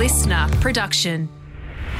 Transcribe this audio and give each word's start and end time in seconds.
listener 0.00 0.48
production. 0.62 1.28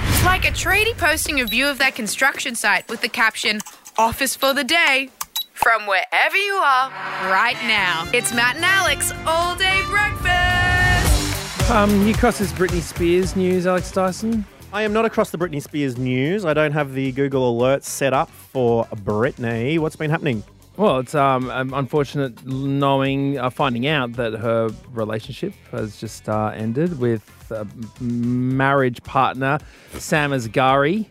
It's 0.09 0.25
like 0.25 0.47
a 0.47 0.51
tradie 0.51 0.97
posting 0.97 1.43
a 1.43 1.45
view 1.45 1.69
of 1.69 1.77
their 1.77 1.91
construction 1.91 2.55
site 2.55 2.89
with 2.89 3.03
the 3.03 3.11
caption, 3.11 3.61
Office 3.99 4.35
for 4.35 4.55
the 4.55 4.65
day. 4.65 5.11
From 5.53 5.87
wherever 5.87 6.35
you 6.35 6.55
are, 6.55 6.89
right 7.31 7.59
now. 7.65 8.09
It's 8.15 8.33
Matt 8.33 8.57
and 8.57 8.65
Alex 8.65 9.13
all 9.27 9.55
day 9.55 9.83
breakfast. 9.91 11.71
Um, 11.71 12.07
you 12.07 12.15
cross 12.15 12.39
this 12.39 12.53
Britney 12.53 12.81
Spears 12.81 13.37
news, 13.37 13.67
Alex 13.67 13.93
Dyson? 13.93 14.47
I 14.73 14.81
am 14.81 14.95
not 14.95 15.05
across 15.05 15.29
the 15.29 15.37
Britney 15.37 15.63
Spears 15.63 15.99
news. 15.99 16.47
I 16.47 16.55
don't 16.55 16.73
have 16.73 16.95
the 16.95 17.13
Google 17.13 17.61
alerts 17.61 17.85
set 17.85 18.15
up 18.15 18.31
for 18.31 18.87
Britney. 18.87 19.79
What's 19.79 19.97
been 19.97 20.11
happening? 20.11 20.43
Well, 20.79 21.01
it's 21.01 21.15
um, 21.15 21.51
um, 21.51 21.75
unfortunate 21.75 22.47
knowing, 22.47 23.37
uh, 23.37 23.51
finding 23.51 23.87
out 23.89 24.15
that 24.15 24.33
her 24.33 24.71
relationship 24.91 25.53
has 25.71 26.01
just 26.01 26.31
uh, 26.31 26.53
ended 26.55 26.99
with 26.99 27.31
uh, 27.51 27.65
marriage 28.01 29.03
partner 29.03 29.59
Sam 29.95 30.31
Asghari. 30.31 31.07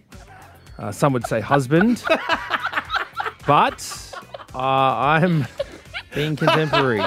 Uh, 0.77 0.91
some 0.91 1.11
would 1.13 1.27
say 1.27 1.41
husband, 1.41 2.03
but 3.45 4.13
uh, 4.55 4.57
I'm 4.57 5.45
being 6.15 6.35
contemporary. 6.35 7.03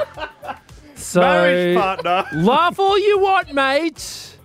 So 0.94 1.20
Marriage 1.20 1.76
partner. 1.76 2.24
laugh 2.34 2.78
all 2.78 2.98
you 2.98 3.18
want, 3.18 3.52
mate. 3.52 4.36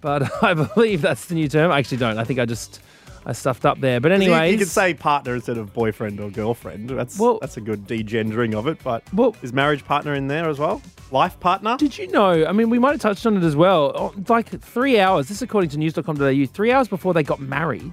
But 0.00 0.30
I 0.42 0.54
believe 0.54 1.02
that's 1.02 1.26
the 1.26 1.34
new 1.34 1.48
term. 1.48 1.70
I 1.70 1.78
actually 1.78 1.98
don't. 1.98 2.18
I 2.18 2.24
think 2.24 2.38
I 2.38 2.44
just 2.44 2.80
I 3.28 3.32
stuffed 3.32 3.66
up 3.66 3.80
there. 3.80 3.98
But 4.00 4.10
You, 4.10 4.14
anyway, 4.14 4.52
you 4.52 4.58
can 4.58 4.68
say 4.68 4.94
partner 4.94 5.34
instead 5.34 5.58
of 5.58 5.74
boyfriend 5.74 6.20
or 6.20 6.30
girlfriend. 6.30 6.90
That's 6.90 7.18
Well- 7.18 7.38
that's 7.40 7.56
a 7.56 7.60
good 7.60 7.86
degendering 7.88 8.54
of 8.54 8.68
it. 8.68 8.78
But 8.84 9.02
Well- 9.12 9.34
is 9.42 9.52
marriage 9.52 9.84
partner 9.84 10.14
in 10.14 10.28
there 10.28 10.48
as 10.48 10.60
well? 10.60 10.80
Life 11.10 11.38
partner? 11.40 11.76
Did 11.76 11.98
you 11.98 12.06
know? 12.08 12.46
I 12.46 12.52
mean, 12.52 12.70
we 12.70 12.78
might 12.78 12.92
have 12.92 13.00
touched 13.00 13.26
on 13.26 13.36
it 13.36 13.42
as 13.42 13.56
well. 13.56 13.92
Oh, 13.96 14.14
Like 14.28 14.60
three 14.60 15.00
hours, 15.00 15.26
this 15.26 15.38
is 15.38 15.42
according 15.42 15.70
to 15.70 15.78
news.com.au, 15.78 16.46
three 16.46 16.70
hours 16.70 16.86
before 16.86 17.12
they 17.14 17.24
got 17.24 17.40
married, 17.40 17.92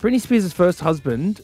Britney 0.00 0.20
Spears' 0.20 0.52
first 0.52 0.80
husband, 0.80 1.40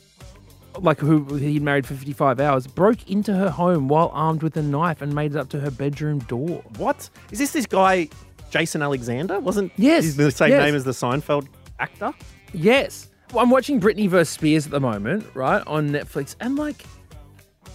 like 0.78 1.00
who 1.00 1.24
he'd 1.34 1.62
married 1.62 1.86
for 1.86 1.94
55 1.94 2.38
hours, 2.38 2.68
broke 2.68 3.10
into 3.10 3.34
her 3.34 3.50
home 3.50 3.88
while 3.88 4.10
armed 4.14 4.44
with 4.44 4.56
a 4.56 4.62
knife 4.62 5.02
and 5.02 5.12
made 5.12 5.34
it 5.34 5.38
up 5.38 5.48
to 5.50 5.60
her 5.60 5.70
bedroom 5.70 6.20
door. 6.20 6.62
What 6.76 7.10
is 7.32 7.40
this? 7.40 7.50
This 7.52 7.66
guy, 7.66 8.08
Jason 8.50 8.82
Alexander, 8.82 9.40
wasn't? 9.40 9.72
Yes, 9.76 10.04
he's 10.04 10.16
the 10.16 10.30
same 10.30 10.50
yes. 10.50 10.62
name 10.64 10.74
as 10.76 10.84
the 10.84 10.92
Seinfeld 10.92 11.48
actor. 11.80 12.12
Yes. 12.54 13.08
Well, 13.32 13.42
I'm 13.42 13.50
watching 13.50 13.80
Britney 13.80 14.08
vs. 14.08 14.28
Spears 14.28 14.66
at 14.66 14.72
the 14.72 14.80
moment, 14.80 15.26
right, 15.34 15.62
on 15.66 15.90
Netflix, 15.90 16.36
and 16.40 16.56
like, 16.56 16.84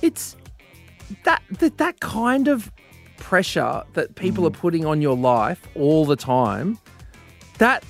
it's 0.02 0.38
that 1.25 1.41
that, 1.59 1.77
that 1.77 1.99
kind 1.99 2.47
of 2.47 2.72
pressure 3.17 3.83
that 3.94 4.16
people 4.16 4.47
are 4.47 4.52
putting 4.52 4.85
on 4.85 5.02
your 5.02 5.17
life 5.17 5.67
all 5.75 6.05
the 6.05 6.16
time. 6.16 6.80
That, 7.57 7.83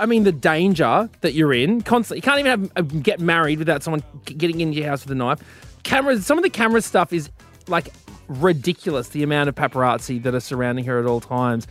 I 0.00 0.06
mean, 0.06 0.24
the 0.24 0.32
danger 0.32 1.10
that 1.20 1.34
you're 1.34 1.52
in 1.52 1.82
constantly. 1.82 2.18
You 2.18 2.22
can't 2.22 2.40
even 2.40 2.60
have, 2.62 2.72
uh, 2.76 2.80
get 3.02 3.20
married 3.20 3.58
without 3.58 3.82
someone 3.82 4.02
getting 4.24 4.60
into 4.60 4.78
your 4.78 4.88
house 4.88 5.04
with 5.04 5.12
a 5.12 5.14
knife. 5.14 5.40
Cameras. 5.82 6.24
Some 6.24 6.38
of 6.38 6.44
the 6.44 6.50
camera 6.50 6.80
stuff 6.80 7.12
is 7.12 7.28
like 7.68 7.88
ridiculous. 8.28 9.10
The 9.10 9.22
amount 9.22 9.50
of 9.50 9.54
paparazzi 9.54 10.22
that 10.22 10.34
are 10.34 10.40
surrounding 10.40 10.86
her 10.86 10.98
at 10.98 11.04
all 11.04 11.20
times 11.20 11.66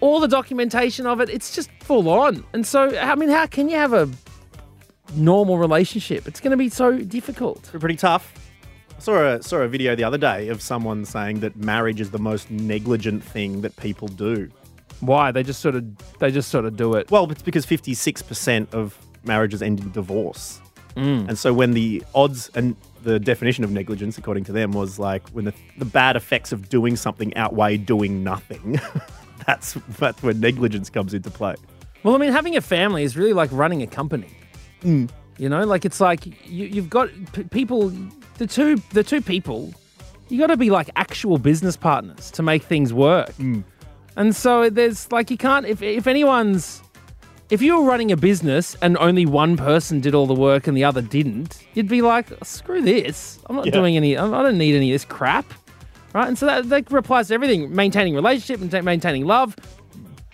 all 0.00 0.20
the 0.20 0.28
documentation 0.28 1.06
of 1.06 1.20
it, 1.20 1.28
it's 1.28 1.54
just 1.54 1.70
full 1.80 2.08
on. 2.08 2.44
And 2.52 2.66
so, 2.66 2.96
I 2.98 3.14
mean, 3.14 3.28
how 3.28 3.46
can 3.46 3.68
you 3.68 3.76
have 3.76 3.92
a 3.92 4.08
normal 5.14 5.58
relationship? 5.58 6.26
It's 6.28 6.40
going 6.40 6.52
to 6.52 6.56
be 6.56 6.68
so 6.68 6.98
difficult. 6.98 7.62
Pretty 7.64 7.96
tough. 7.96 8.32
I 8.96 9.00
saw 9.00 9.34
a 9.34 9.42
saw 9.42 9.58
a 9.58 9.68
video 9.68 9.94
the 9.94 10.04
other 10.04 10.18
day 10.18 10.48
of 10.48 10.60
someone 10.60 11.04
saying 11.04 11.40
that 11.40 11.56
marriage 11.56 12.00
is 12.00 12.10
the 12.10 12.18
most 12.18 12.50
negligent 12.50 13.22
thing 13.22 13.60
that 13.60 13.76
people 13.76 14.08
do. 14.08 14.50
Why? 15.00 15.30
They 15.30 15.44
just 15.44 15.60
sort 15.60 15.76
of 15.76 16.18
they 16.18 16.30
just 16.32 16.50
sort 16.50 16.64
of 16.64 16.76
do 16.76 16.94
it. 16.94 17.10
Well, 17.10 17.30
it's 17.30 17.42
because 17.42 17.64
56% 17.64 18.72
of 18.74 18.98
marriages 19.24 19.62
end 19.62 19.80
in 19.80 19.92
divorce. 19.92 20.60
Mm. 20.96 21.28
And 21.28 21.38
so 21.38 21.54
when 21.54 21.72
the 21.72 22.02
odds 22.14 22.50
and 22.56 22.74
the 23.04 23.20
definition 23.20 23.62
of 23.62 23.70
negligence, 23.70 24.18
according 24.18 24.44
to 24.44 24.52
them, 24.52 24.72
was 24.72 24.98
like 24.98 25.28
when 25.28 25.44
the, 25.44 25.54
the 25.76 25.84
bad 25.84 26.16
effects 26.16 26.50
of 26.50 26.68
doing 26.68 26.96
something 26.96 27.34
outweigh 27.36 27.76
doing 27.76 28.24
nothing, 28.24 28.80
that's, 29.46 29.74
that's 29.98 30.22
when 30.22 30.40
negligence 30.40 30.90
comes 30.90 31.14
into 31.14 31.30
play. 31.30 31.54
Well, 32.02 32.14
I 32.14 32.18
mean, 32.18 32.32
having 32.32 32.56
a 32.56 32.60
family 32.60 33.02
is 33.02 33.16
really 33.16 33.32
like 33.32 33.50
running 33.52 33.82
a 33.82 33.86
company. 33.86 34.30
Mm. 34.82 35.10
You 35.38 35.48
know, 35.48 35.64
like 35.64 35.84
it's 35.84 36.00
like 36.00 36.26
you, 36.26 36.66
you've 36.66 36.90
got 36.90 37.08
p- 37.32 37.44
people, 37.44 37.92
the 38.38 38.46
two 38.46 38.76
the 38.92 39.02
two 39.04 39.20
people, 39.20 39.72
you 40.28 40.38
got 40.38 40.48
to 40.48 40.56
be 40.56 40.70
like 40.70 40.90
actual 40.96 41.38
business 41.38 41.76
partners 41.76 42.30
to 42.32 42.42
make 42.42 42.62
things 42.62 42.92
work. 42.92 43.30
Mm. 43.34 43.64
And 44.16 44.34
so 44.34 44.68
there's 44.70 45.10
like 45.12 45.30
you 45.30 45.36
can't 45.36 45.64
if 45.66 45.80
if 45.82 46.06
anyone's 46.06 46.82
if 47.50 47.62
you 47.62 47.78
were 47.80 47.84
running 47.88 48.12
a 48.12 48.16
business 48.16 48.76
and 48.82 48.96
only 48.98 49.26
one 49.26 49.56
person 49.56 50.00
did 50.00 50.14
all 50.14 50.26
the 50.26 50.34
work 50.34 50.66
and 50.66 50.76
the 50.76 50.84
other 50.84 51.00
didn't, 51.00 51.64
you'd 51.74 51.88
be 51.88 52.02
like, 52.02 52.26
screw 52.42 52.82
this. 52.82 53.38
I'm 53.46 53.56
not 53.56 53.66
Yeah. 53.66 53.72
doing 53.72 53.96
any. 53.96 54.16
I 54.18 54.26
don't 54.42 54.58
need 54.58 54.74
any 54.74 54.90
of 54.92 54.94
this 54.94 55.04
crap, 55.04 55.46
right? 56.18 56.28
And 56.28 56.38
so 56.38 56.46
that 56.46 56.68
that 56.68 56.92
applies 56.92 57.28
to 57.28 57.34
everything: 57.34 57.74
maintaining 57.74 58.14
relationship, 58.14 58.60
and 58.60 58.84
maintaining 58.84 59.24
love, 59.24 59.56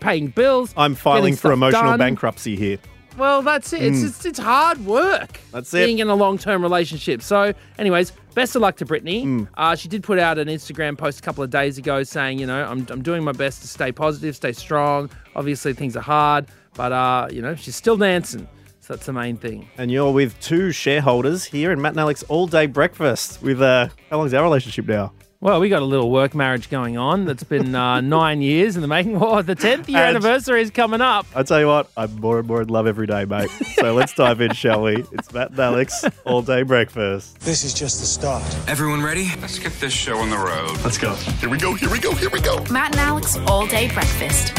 paying 0.01 0.29
bills. 0.29 0.75
I'm 0.77 0.95
filing 0.95 1.37
for 1.37 1.53
emotional 1.53 1.83
done. 1.83 1.99
bankruptcy 1.99 2.57
here. 2.57 2.79
Well, 3.17 3.43
that's 3.43 3.73
it. 3.73 3.83
It's, 3.83 4.03
it's 4.03 4.25
it's 4.25 4.39
hard 4.39 4.85
work. 4.85 5.39
That's 5.53 5.73
it. 5.73 5.87
Being 5.87 6.01
in 6.01 6.09
a 6.09 6.15
long 6.15 6.37
term 6.39 6.63
relationship. 6.63 7.23
So, 7.23 7.55
anyways, 7.79 8.11
best 8.35 8.57
of 8.57 8.63
luck 8.63 8.77
to 8.77 8.87
Britney. 8.87 9.47
Uh, 9.55 9.77
she 9.77 9.89
did 9.89 10.03
put 10.03 10.19
out 10.19 10.39
an 10.39 10.49
Instagram 10.49 10.99
post 10.99 11.21
a 11.21 11.23
couple 11.23 11.45
of 11.45 11.51
days 11.51 11.79
ago 11.79 12.03
saying, 12.03 12.41
you 12.41 12.47
know, 12.47 12.65
I'm, 12.65 12.87
I'm 12.91 13.03
doing 13.03 13.23
my 13.23 13.33
best 13.33 13.63
to 13.63 13.69
stay 13.69 13.93
positive, 13.93 14.35
stay 14.35 14.53
strong. 14.53 15.11
Obviously, 15.37 15.75
things 15.75 15.97
are 15.97 16.01
hard, 16.03 16.47
but 16.75 16.91
uh, 16.91 17.29
you 17.31 17.41
know, 17.41 17.55
she's 17.55 17.77
still 17.77 17.97
dancing. 17.97 18.49
So 18.81 18.93
that's 18.95 19.07
the 19.07 19.15
main 19.15 19.39
thing. 19.39 19.67
And 19.79 19.91
you're 19.91 20.13
with 20.13 20.39
two 20.41 20.71
shareholders 20.71 21.45
here 21.45 21.73
in 21.73 21.81
Matt 21.81 21.93
and 21.93 22.01
Alex 22.01 22.23
all 22.25 22.47
day 22.47 22.67
breakfast 22.67 23.41
with, 23.41 23.63
uh, 23.63 23.89
how 24.11 24.19
long's 24.19 24.35
our 24.35 24.43
relationship 24.43 24.87
now? 24.87 25.11
Well, 25.45 25.61
we 25.61 25.69
got 25.69 25.83
a 25.83 25.85
little 25.85 26.11
work 26.11 26.35
marriage 26.35 26.71
going 26.71 26.97
on 26.97 27.27
that's 27.27 27.45
been 27.45 27.75
uh, 27.75 28.01
nine 28.01 28.41
years 28.41 28.77
in 28.77 28.81
the 28.81 28.89
making. 28.89 29.21
Well, 29.21 29.43
the 29.43 29.55
10th 29.55 29.89
year 29.89 29.99
And- 29.99 30.17
anniversary 30.17 30.63
is 30.63 30.71
coming 30.71 31.03
up. 31.03 31.27
I 31.35 31.43
tell 31.43 31.61
you 31.61 31.67
what, 31.67 31.91
I'm 31.99 32.19
more 32.19 32.39
and 32.39 32.49
more 32.49 32.63
in 32.63 32.69
love 32.69 32.87
every 32.87 33.07
day, 33.07 33.27
mate. 33.27 33.51
So 33.75 33.93
let's 33.93 34.15
dive 34.15 34.41
in, 34.41 34.55
shall 34.55 34.85
we? 34.85 35.05
It's 35.13 35.31
Matt 35.35 35.51
and 35.51 35.59
Alex 35.59 36.03
all 36.25 36.41
day 36.41 36.63
breakfast. 36.63 37.41
This 37.41 37.63
is 37.63 37.75
just 37.75 38.01
the 38.01 38.07
start. 38.07 38.43
Everyone 38.67 39.03
ready? 39.03 39.29
Let's 39.43 39.59
get 39.59 39.75
this 39.81 39.93
show 39.93 40.17
on 40.17 40.31
the 40.31 40.39
road. 40.39 40.79
Let's 40.83 40.97
go. 40.97 41.15
Here 41.15 41.51
we 41.51 41.59
go. 41.59 41.75
Here 41.75 41.91
we 41.91 41.99
go. 41.99 42.15
Here 42.15 42.31
we 42.31 42.41
go. 42.41 42.65
Matt 42.71 42.93
and 42.93 43.01
Alex 43.01 43.37
all 43.47 43.67
day 43.67 43.93
breakfast. 43.93 44.55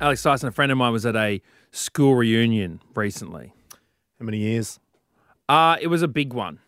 Alex 0.00 0.22
Dyson, 0.22 0.48
a 0.48 0.52
friend 0.52 0.70
of 0.70 0.78
mine, 0.78 0.92
was 0.92 1.04
at 1.04 1.16
a 1.16 1.42
school 1.72 2.14
reunion 2.14 2.80
recently. 2.94 3.52
How 4.20 4.24
many 4.24 4.38
years? 4.38 4.78
Uh, 5.48 5.78
it 5.80 5.88
was 5.88 6.02
a 6.02 6.08
big 6.08 6.32
one. 6.32 6.60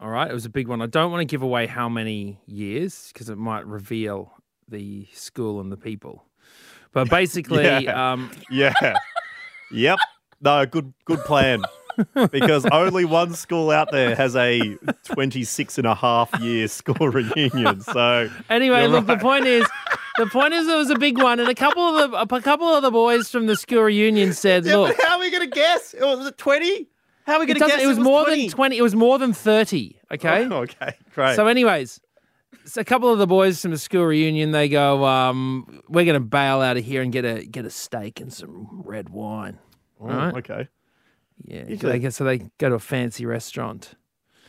All 0.00 0.08
right. 0.08 0.30
It 0.30 0.34
was 0.34 0.44
a 0.44 0.50
big 0.50 0.68
one. 0.68 0.80
I 0.80 0.86
don't 0.86 1.10
want 1.10 1.20
to 1.22 1.24
give 1.24 1.42
away 1.42 1.66
how 1.66 1.88
many 1.88 2.38
years 2.46 3.10
because 3.12 3.28
it 3.28 3.36
might 3.38 3.66
reveal 3.66 4.32
the 4.68 5.06
school 5.12 5.60
and 5.60 5.72
the 5.72 5.76
people. 5.76 6.24
But 6.92 7.10
basically, 7.10 7.64
Yeah. 7.64 8.12
um, 8.12 8.30
Yeah. 8.50 8.96
yep. 9.72 9.98
No, 10.40 10.64
good 10.66 10.92
good 11.04 11.18
plan. 11.20 11.62
Because 12.30 12.64
only 12.72 13.04
one 13.04 13.34
school 13.34 13.72
out 13.72 13.90
there 13.90 14.14
has 14.14 14.36
a 14.36 14.76
26 15.04 15.78
and 15.78 15.86
a 15.86 15.96
half 15.96 16.30
year 16.40 16.68
school 16.68 17.08
reunion. 17.10 17.80
So 17.80 18.30
anyway, 18.48 18.86
look, 18.86 19.08
right. 19.08 19.18
the 19.18 19.20
point 19.22 19.46
is, 19.46 19.66
the 20.16 20.26
point 20.26 20.54
is, 20.54 20.68
it 20.68 20.76
was 20.76 20.90
a 20.90 20.98
big 20.98 21.20
one, 21.20 21.40
and 21.40 21.48
a 21.48 21.56
couple 21.56 21.82
of 21.98 22.12
the 22.12 22.36
a 22.36 22.40
couple 22.40 22.68
of 22.68 22.82
the 22.82 22.92
boys 22.92 23.28
from 23.30 23.46
the 23.46 23.56
school 23.56 23.82
reunion 23.82 24.32
said, 24.32 24.64
Yeah, 24.64 24.76
"Look, 24.76 24.96
how 25.02 25.14
are 25.16 25.18
we 25.20 25.30
going 25.32 25.42
to 25.50 25.52
guess? 25.54 25.92
It 25.92 26.02
was 26.02 26.24
it 26.24 26.38
20? 26.38 26.86
How 27.28 27.34
are 27.34 27.40
we 27.40 27.44
it, 27.44 27.58
going 27.58 27.70
to 27.70 27.76
guess? 27.76 27.82
it 27.84 27.86
was 27.86 27.98
more 27.98 28.24
than 28.24 28.48
twenty. 28.48 28.78
It 28.78 28.82
was 28.82 28.94
more 28.94 29.18
than 29.18 29.32
thirty. 29.34 30.00
Okay, 30.10 30.46
Oh, 30.46 30.62
okay, 30.62 30.94
great. 31.14 31.36
So, 31.36 31.46
anyways, 31.46 32.00
so 32.64 32.80
a 32.80 32.84
couple 32.84 33.12
of 33.12 33.18
the 33.18 33.26
boys 33.26 33.60
from 33.60 33.70
the 33.70 33.78
school 33.78 34.04
reunion, 34.04 34.52
they 34.52 34.68
go, 34.70 35.04
um, 35.04 35.82
"We're 35.88 36.06
going 36.06 36.14
to 36.14 36.26
bail 36.26 36.62
out 36.62 36.78
of 36.78 36.84
here 36.84 37.02
and 37.02 37.12
get 37.12 37.26
a 37.26 37.44
get 37.44 37.66
a 37.66 37.70
steak 37.70 38.20
and 38.20 38.32
some 38.32 38.82
red 38.84 39.10
wine." 39.10 39.58
Oh, 40.00 40.06
right? 40.06 40.34
okay. 40.36 40.68
Yeah, 41.44 41.64
Usually- 41.68 41.98
they 41.98 42.10
so 42.10 42.24
they 42.24 42.38
go 42.58 42.70
to 42.70 42.76
a 42.76 42.80
fancy 42.80 43.26
restaurant. 43.26 43.94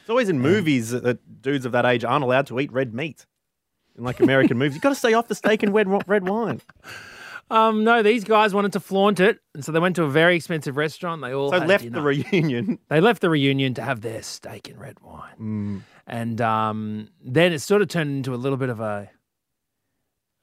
It's 0.01 0.09
always 0.09 0.29
in 0.29 0.39
movies 0.39 0.91
that, 0.91 1.03
that 1.03 1.41
dudes 1.41 1.65
of 1.65 1.71
that 1.73 1.85
age 1.85 2.03
aren't 2.03 2.23
allowed 2.23 2.47
to 2.47 2.59
eat 2.59 2.71
red 2.71 2.93
meat. 2.93 3.25
In 3.97 4.03
like 4.05 4.21
American 4.21 4.57
movies, 4.57 4.75
you've 4.75 4.81
got 4.81 4.89
to 4.89 4.95
stay 4.95 5.13
off 5.13 5.27
the 5.27 5.35
steak 5.35 5.61
and 5.61 5.73
red, 5.73 5.87
red 6.07 6.27
wine. 6.27 6.61
Um, 7.51 7.83
no, 7.83 8.03
these 8.03 8.23
guys 8.23 8.53
wanted 8.53 8.73
to 8.73 8.79
flaunt 8.79 9.19
it, 9.19 9.39
and 9.55 9.65
so 9.65 9.71
they 9.71 9.79
went 9.79 9.95
to 9.95 10.03
a 10.03 10.09
very 10.09 10.35
expensive 10.35 10.77
restaurant. 10.77 11.21
They 11.21 11.33
all 11.33 11.51
So 11.51 11.57
left 11.57 11.83
dinner. 11.83 11.95
the 11.99 12.01
reunion. 12.03 12.79
They 12.89 13.01
left 13.01 13.21
the 13.21 13.29
reunion 13.29 13.73
to 13.75 13.81
have 13.81 14.01
their 14.01 14.21
steak 14.21 14.69
and 14.69 14.79
red 14.79 14.99
wine, 15.01 15.35
Mm. 15.39 15.81
and 16.05 16.41
um, 16.41 17.09
then 17.23 17.51
it 17.53 17.59
sort 17.59 17.81
of 17.81 17.87
turned 17.87 18.11
into 18.11 18.33
a 18.33 18.37
little 18.37 18.57
bit 18.57 18.69
of 18.69 18.79
a, 18.79 19.09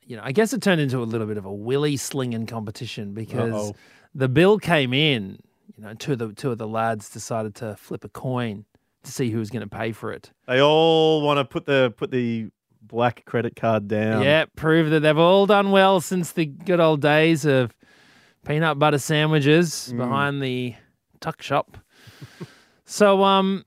you 0.04 0.16
know, 0.16 0.22
I 0.24 0.32
guess 0.32 0.52
it 0.52 0.62
turned 0.62 0.80
into 0.80 0.98
a 0.98 1.04
little 1.04 1.26
bit 1.26 1.36
of 1.36 1.44
a 1.44 1.52
willy 1.52 1.96
slinging 1.96 2.46
competition 2.46 3.12
because 3.14 3.52
Uh-oh. 3.52 3.76
the 4.14 4.28
bill 4.28 4.58
came 4.58 4.92
in. 4.92 5.38
You 5.76 5.82
know, 5.84 5.94
two 5.94 6.12
of 6.12 6.18
the 6.18 6.32
two 6.32 6.50
of 6.50 6.58
the 6.58 6.66
lads 6.68 7.10
decided 7.10 7.54
to 7.56 7.76
flip 7.76 8.02
a 8.04 8.08
coin 8.08 8.64
to 9.02 9.12
see 9.12 9.30
who 9.30 9.38
was 9.38 9.50
going 9.50 9.62
to 9.68 9.68
pay 9.68 9.92
for 9.92 10.10
it. 10.12 10.30
They 10.48 10.60
all 10.60 11.22
want 11.22 11.38
to 11.38 11.44
put 11.44 11.66
the 11.66 11.92
put 11.96 12.10
the 12.10 12.48
Black 12.88 13.24
credit 13.24 13.56
card 13.56 13.88
down. 13.88 14.22
Yeah, 14.22 14.44
prove 14.56 14.90
that 14.90 15.00
they've 15.00 15.18
all 15.18 15.46
done 15.46 15.70
well 15.70 16.00
since 16.00 16.32
the 16.32 16.46
good 16.46 16.80
old 16.80 17.00
days 17.00 17.44
of 17.44 17.74
peanut 18.46 18.78
butter 18.78 18.98
sandwiches 18.98 19.92
behind 19.96 20.40
the 20.42 20.74
tuck 21.20 21.42
shop. 21.42 21.76
so 22.84 23.22
um 23.24 23.64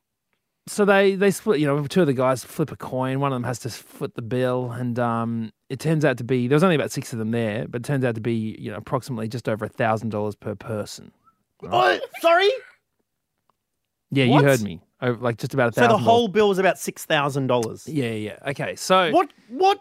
so 0.67 0.85
they 0.85 1.15
they 1.15 1.31
split, 1.31 1.59
you 1.59 1.65
know, 1.65 1.85
two 1.87 2.01
of 2.01 2.07
the 2.07 2.13
guys 2.13 2.43
flip 2.43 2.71
a 2.71 2.77
coin, 2.77 3.19
one 3.19 3.31
of 3.31 3.35
them 3.35 3.43
has 3.43 3.59
to 3.59 3.69
foot 3.69 4.13
the 4.15 4.21
bill 4.21 4.71
and 4.71 4.97
um 4.99 5.51
it 5.69 5.79
turns 5.79 6.05
out 6.05 6.17
to 6.17 6.23
be 6.23 6.47
there 6.47 6.55
was 6.55 6.63
only 6.63 6.75
about 6.75 6.91
6 6.91 7.13
of 7.13 7.19
them 7.19 7.31
there, 7.31 7.67
but 7.67 7.81
it 7.81 7.85
turns 7.85 8.03
out 8.05 8.15
to 8.15 8.21
be, 8.21 8.55
you 8.59 8.71
know, 8.71 8.77
approximately 8.77 9.27
just 9.27 9.47
over 9.49 9.65
a 9.65 9.69
$1000 9.69 10.39
per 10.39 10.55
person. 10.55 11.11
Oh, 11.63 11.99
sorry. 12.21 12.49
Yeah, 14.11 14.25
What? 14.27 14.41
you 14.41 14.47
heard 14.47 14.61
me. 14.61 14.81
Oh, 15.01 15.17
like 15.19 15.37
just 15.37 15.53
about 15.53 15.69
a 15.69 15.73
So 15.73 15.87
the 15.87 15.97
whole 15.97 16.27
bill 16.27 16.49
was 16.49 16.57
about 16.59 16.77
six 16.77 17.05
thousand 17.05 17.47
dollars. 17.47 17.87
Yeah, 17.87 18.11
yeah. 18.11 18.37
Okay. 18.47 18.75
So 18.75 19.11
What? 19.11 19.31
What? 19.47 19.79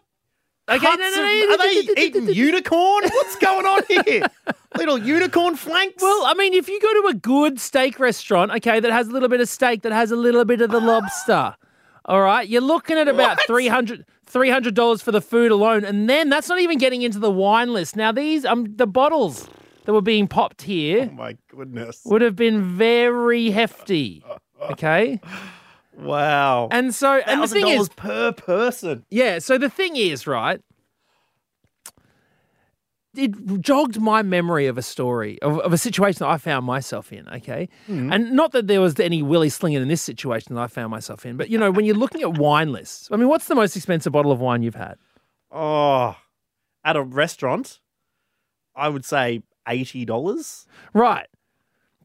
Okay, 0.71 0.85
no, 0.85 0.97
no, 0.97 1.07
of- 1.07 1.15
no, 1.15 1.55
are 1.55 1.59
they 1.59 2.03
eating 2.03 2.29
unicorn? 2.29 3.05
What's 3.05 3.37
going 3.37 3.65
on 3.65 3.81
here? 4.05 4.27
Little 4.77 4.99
unicorn 4.99 5.57
flanks. 5.57 6.03
Well, 6.03 6.27
I 6.27 6.35
mean, 6.35 6.53
if 6.53 6.69
you 6.69 6.79
go 6.79 6.93
to 7.03 7.09
a 7.09 7.15
good 7.15 7.59
steak 7.59 7.99
restaurant, 7.99 8.51
okay, 8.53 8.79
that 8.79 8.91
has 8.93 9.09
a 9.09 9.11
little 9.11 9.31
bit 9.31 9.41
of 9.41 9.49
steak, 9.49 9.81
that 9.83 9.93
has 9.93 10.11
a 10.11 10.17
little 10.17 10.45
bit 10.45 10.61
of 10.61 10.71
the 10.71 10.79
lobster, 10.79 11.57
all 12.05 12.21
right, 12.21 12.47
you're 12.47 12.61
looking 12.61 12.99
at 12.99 13.09
about 13.09 13.39
What? 13.49 13.63
$300, 13.63 14.05
$300 14.31 15.03
for 15.03 15.11
the 15.11 15.23
food 15.23 15.51
alone. 15.51 15.85
And 15.87 16.09
then 16.09 16.29
that's 16.29 16.51
not 16.51 16.61
even 16.61 16.77
getting 16.77 17.01
into 17.01 17.19
the 17.19 17.31
wine 17.31 17.73
list. 17.73 17.97
Now, 17.97 18.13
these, 18.13 18.45
um, 18.45 18.67
the 18.77 18.87
bottles 18.87 19.49
that 19.87 19.95
were 19.95 20.03
being 20.03 20.29
popped 20.29 20.61
here 20.61 21.09
oh 21.11 21.15
my 21.15 21.39
goodness! 21.51 22.03
would 22.05 22.21
have 22.21 22.37
been 22.37 22.77
very 22.77 23.49
hefty, 23.51 24.23
Uh. 24.61 24.73
okay? 24.73 25.21
Wow. 25.97 26.69
And 26.71 26.95
so, 26.95 27.21
and 27.27 27.43
the 27.43 27.49
thing 27.49 27.69
is, 27.69 27.89
per 27.89 28.33
person. 28.33 29.05
Yeah, 29.11 29.41
so 29.41 29.59
the 29.59 29.69
thing 29.69 29.97
is, 29.97 30.27
right? 30.27 30.61
It 33.17 33.61
jogged 33.61 34.01
my 34.01 34.23
memory 34.23 34.69
of 34.69 34.79
a 34.79 34.83
story, 34.83 35.43
of, 35.43 35.59
of 35.61 35.73
a 35.73 35.79
situation 35.79 36.21
that 36.21 36.29
I 36.29 36.39
found 36.39 36.65
myself 36.65 37.13
in, 37.13 37.29
okay? 37.31 37.69
Hmm. 37.87 38.13
And 38.13 38.33
not 38.33 38.53
that 38.53 38.69
there 38.69 38.81
was 38.81 39.01
any 39.01 39.23
willy 39.23 39.49
slinging 39.49 39.83
in 39.83 39.89
this 39.89 40.03
situation 40.03 40.55
that 40.55 40.61
I 40.61 40.67
found 40.69 40.93
myself 40.93 41.27
in, 41.27 41.37
but 41.37 41.51
you 41.51 41.59
know, 41.59 41.73
when 41.73 41.85
you're 41.85 41.97
looking 41.97 42.23
at 42.23 42.39
wine 42.39 42.71
lists, 42.71 43.09
I 43.11 43.17
mean, 43.17 43.29
what's 43.29 43.47
the 43.47 43.57
most 43.57 43.75
expensive 43.75 44.13
bottle 44.13 44.31
of 44.31 44.39
wine 44.39 44.63
you've 44.63 44.77
had? 44.77 44.99
Oh, 45.51 46.17
at 46.85 46.95
a 46.95 47.03
restaurant, 47.03 47.81
I 48.77 48.89
would 48.89 49.05
say 49.05 49.43
eighty 49.67 50.05
dollars, 50.05 50.67
Right. 50.93 51.27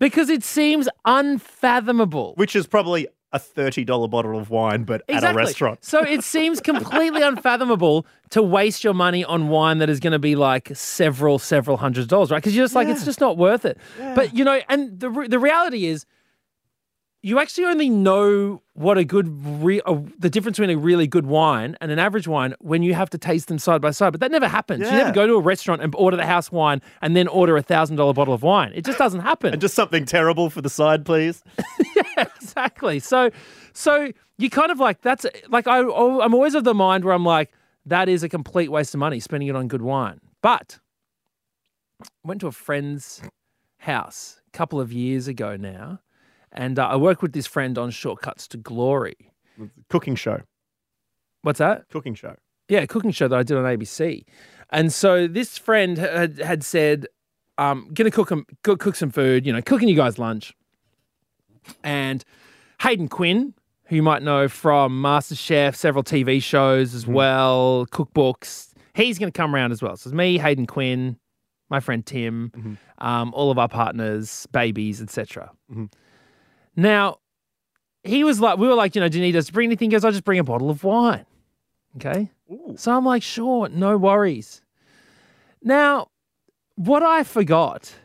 Because 0.03 0.29
it 0.29 0.44
seems 0.44 0.89
unfathomable. 1.05 2.33
which 2.35 2.55
is 2.55 2.67
probably 2.67 3.07
a 3.31 3.39
thirty 3.39 3.83
dollar 3.83 4.07
bottle 4.07 4.38
of 4.38 4.50
wine, 4.50 4.83
but 4.83 5.01
at 5.09 5.23
a 5.23 5.33
restaurant. 5.33 5.83
So 5.83 6.01
it 6.01 6.23
seems 6.23 6.59
completely 6.71 7.21
unfathomable 7.21 8.05
to 8.31 8.44
waste 8.44 8.83
your 8.83 8.94
money 8.94 9.23
on 9.23 9.47
wine 9.47 9.77
that 9.79 9.89
is 9.89 10.00
going 10.00 10.11
to 10.11 10.19
be 10.19 10.35
like 10.35 10.71
several, 10.75 11.39
several 11.39 11.77
hundred 11.77 12.09
dollars, 12.09 12.31
right? 12.31 12.38
Because 12.38 12.55
you're 12.55 12.65
just 12.65 12.75
like, 12.75 12.88
it's 12.88 13.05
just 13.05 13.21
not 13.21 13.38
worth 13.38 13.65
it. 13.65 13.77
But 13.97 14.35
you 14.35 14.44
know, 14.44 14.59
and 14.69 15.00
the 15.00 15.09
the 15.27 15.39
reality 15.39 15.85
is, 15.85 16.06
you 17.25 17.39
actually 17.39 17.63
only 17.65 17.89
know 17.89 18.61
what 18.73 18.97
a 18.97 19.05
good, 19.05 19.27
re- 19.63 19.81
uh, 19.85 19.97
the 20.19 20.29
difference 20.29 20.57
between 20.57 20.75
a 20.75 20.79
really 20.79 21.07
good 21.07 21.25
wine 21.25 21.77
and 21.79 21.89
an 21.89 21.97
average 21.97 22.27
wine 22.27 22.53
when 22.59 22.83
you 22.83 22.93
have 22.93 23.09
to 23.11 23.17
taste 23.17 23.47
them 23.47 23.57
side 23.57 23.81
by 23.81 23.91
side. 23.91 24.11
But 24.11 24.19
that 24.19 24.29
never 24.29 24.47
happens. 24.47 24.81
You 24.81 24.91
never 24.91 25.13
go 25.13 25.25
to 25.25 25.35
a 25.35 25.39
restaurant 25.39 25.81
and 25.81 25.95
order 25.95 26.17
the 26.17 26.25
house 26.25 26.51
wine 26.51 26.81
and 27.01 27.15
then 27.15 27.29
order 27.29 27.55
a 27.55 27.61
thousand 27.61 27.95
dollar 27.95 28.13
bottle 28.13 28.33
of 28.33 28.43
wine. 28.43 28.73
It 28.75 28.83
just 28.83 28.97
doesn't 28.97 29.21
happen. 29.21 29.53
And 29.53 29.61
just 29.61 29.73
something 29.73 30.05
terrible 30.05 30.49
for 30.49 30.61
the 30.61 30.69
side, 30.69 31.05
please. 31.05 31.41
yeah 31.95 32.25
exactly. 32.35 32.99
So, 32.99 33.31
so 33.71 34.11
you 34.37 34.49
kind 34.49 34.69
of 34.69 34.79
like 34.79 35.01
that's 35.01 35.25
like 35.47 35.65
I 35.65 35.79
I'm 35.79 36.33
always 36.33 36.55
of 36.55 36.65
the 36.65 36.73
mind 36.73 37.05
where 37.05 37.13
I'm 37.13 37.25
like 37.25 37.53
that 37.85 38.09
is 38.09 38.23
a 38.23 38.29
complete 38.29 38.69
waste 38.69 38.93
of 38.93 38.99
money 38.99 39.21
spending 39.21 39.47
it 39.47 39.55
on 39.55 39.69
good 39.69 39.81
wine. 39.81 40.19
But 40.41 40.79
I 42.01 42.05
went 42.25 42.41
to 42.41 42.47
a 42.47 42.51
friend's 42.51 43.21
house 43.77 44.41
a 44.47 44.57
couple 44.57 44.81
of 44.81 44.91
years 44.91 45.27
ago 45.29 45.55
now, 45.55 45.99
and 46.53 46.79
uh, 46.79 46.88
I 46.88 46.95
work 46.95 47.21
with 47.21 47.33
this 47.33 47.45
friend 47.47 47.77
on 47.77 47.89
Shortcuts 47.91 48.47
to 48.50 48.57
Glory. 48.57 49.15
Cooking 49.89 50.15
show. 50.15 50.41
What's 51.41 51.59
that? 51.59 51.89
Cooking 51.89 52.15
show. 52.15 52.35
Yeah, 52.69 52.79
a 52.79 52.88
cooking 52.88 53.11
show 53.11 53.27
that 53.27 53.38
I 53.38 53.44
did 53.44 53.57
on 53.57 53.65
ABC. 53.65 54.23
And 54.69 54.91
so 54.94 55.27
this 55.27 55.57
friend 55.57 55.97
had, 55.97 56.39
had 56.39 56.63
said, 56.63 57.07
um, 57.57 57.89
gonna 57.94 58.09
cook 58.11 58.31
'em- 58.31 58.45
cook, 58.63 58.79
cook 58.79 58.95
some 58.95 59.11
food, 59.11 59.45
you 59.45 59.53
know, 59.53 59.61
cooking 59.61 59.88
you 59.89 59.95
guys 59.95 60.17
lunch. 60.17 60.53
And 61.83 62.23
Hayden 62.81 63.07
Quinn, 63.07 63.53
who 63.85 63.97
you 63.97 64.03
might 64.03 64.23
know 64.23 64.47
from 64.47 65.01
MasterChef, 65.01 65.75
several 65.75 66.03
TV 66.03 66.41
shows 66.41 66.95
as 66.95 67.06
well, 67.06 67.85
cookbooks, 67.91 68.73
he's 68.95 69.19
gonna 69.19 69.31
come 69.31 69.53
around 69.53 69.71
as 69.71 69.81
well. 69.81 69.95
So 69.97 70.09
it's 70.09 70.15
me, 70.15 70.38
Hayden 70.38 70.65
Quinn, 70.65 71.17
my 71.69 71.79
friend 71.79 72.06
Tim, 72.06 72.77
um, 72.99 73.31
all 73.33 73.51
of 73.51 73.57
our 73.59 73.69
partners, 73.69 74.47
babies, 74.51 75.01
etc. 75.01 75.51
Now, 76.75 77.19
he 78.03 78.23
was 78.23 78.39
like, 78.39 78.57
we 78.57 78.67
were 78.67 78.73
like, 78.73 78.95
you 78.95 79.01
know, 79.01 79.07
do 79.07 79.17
you 79.17 79.23
need 79.23 79.35
us 79.35 79.47
to 79.47 79.53
bring 79.53 79.67
anything? 79.67 79.89
He 79.89 79.93
goes, 79.93 80.03
I'll 80.03 80.11
just 80.11 80.23
bring 80.23 80.39
a 80.39 80.43
bottle 80.43 80.69
of 80.69 80.83
wine. 80.83 81.25
Okay. 81.95 82.29
So 82.75 82.95
I'm 82.95 83.05
like, 83.05 83.23
sure, 83.23 83.69
no 83.69 83.97
worries. 83.97 84.61
Now, 85.61 86.09
what 86.75 87.03
I 87.03 87.23
forgot 87.23 87.95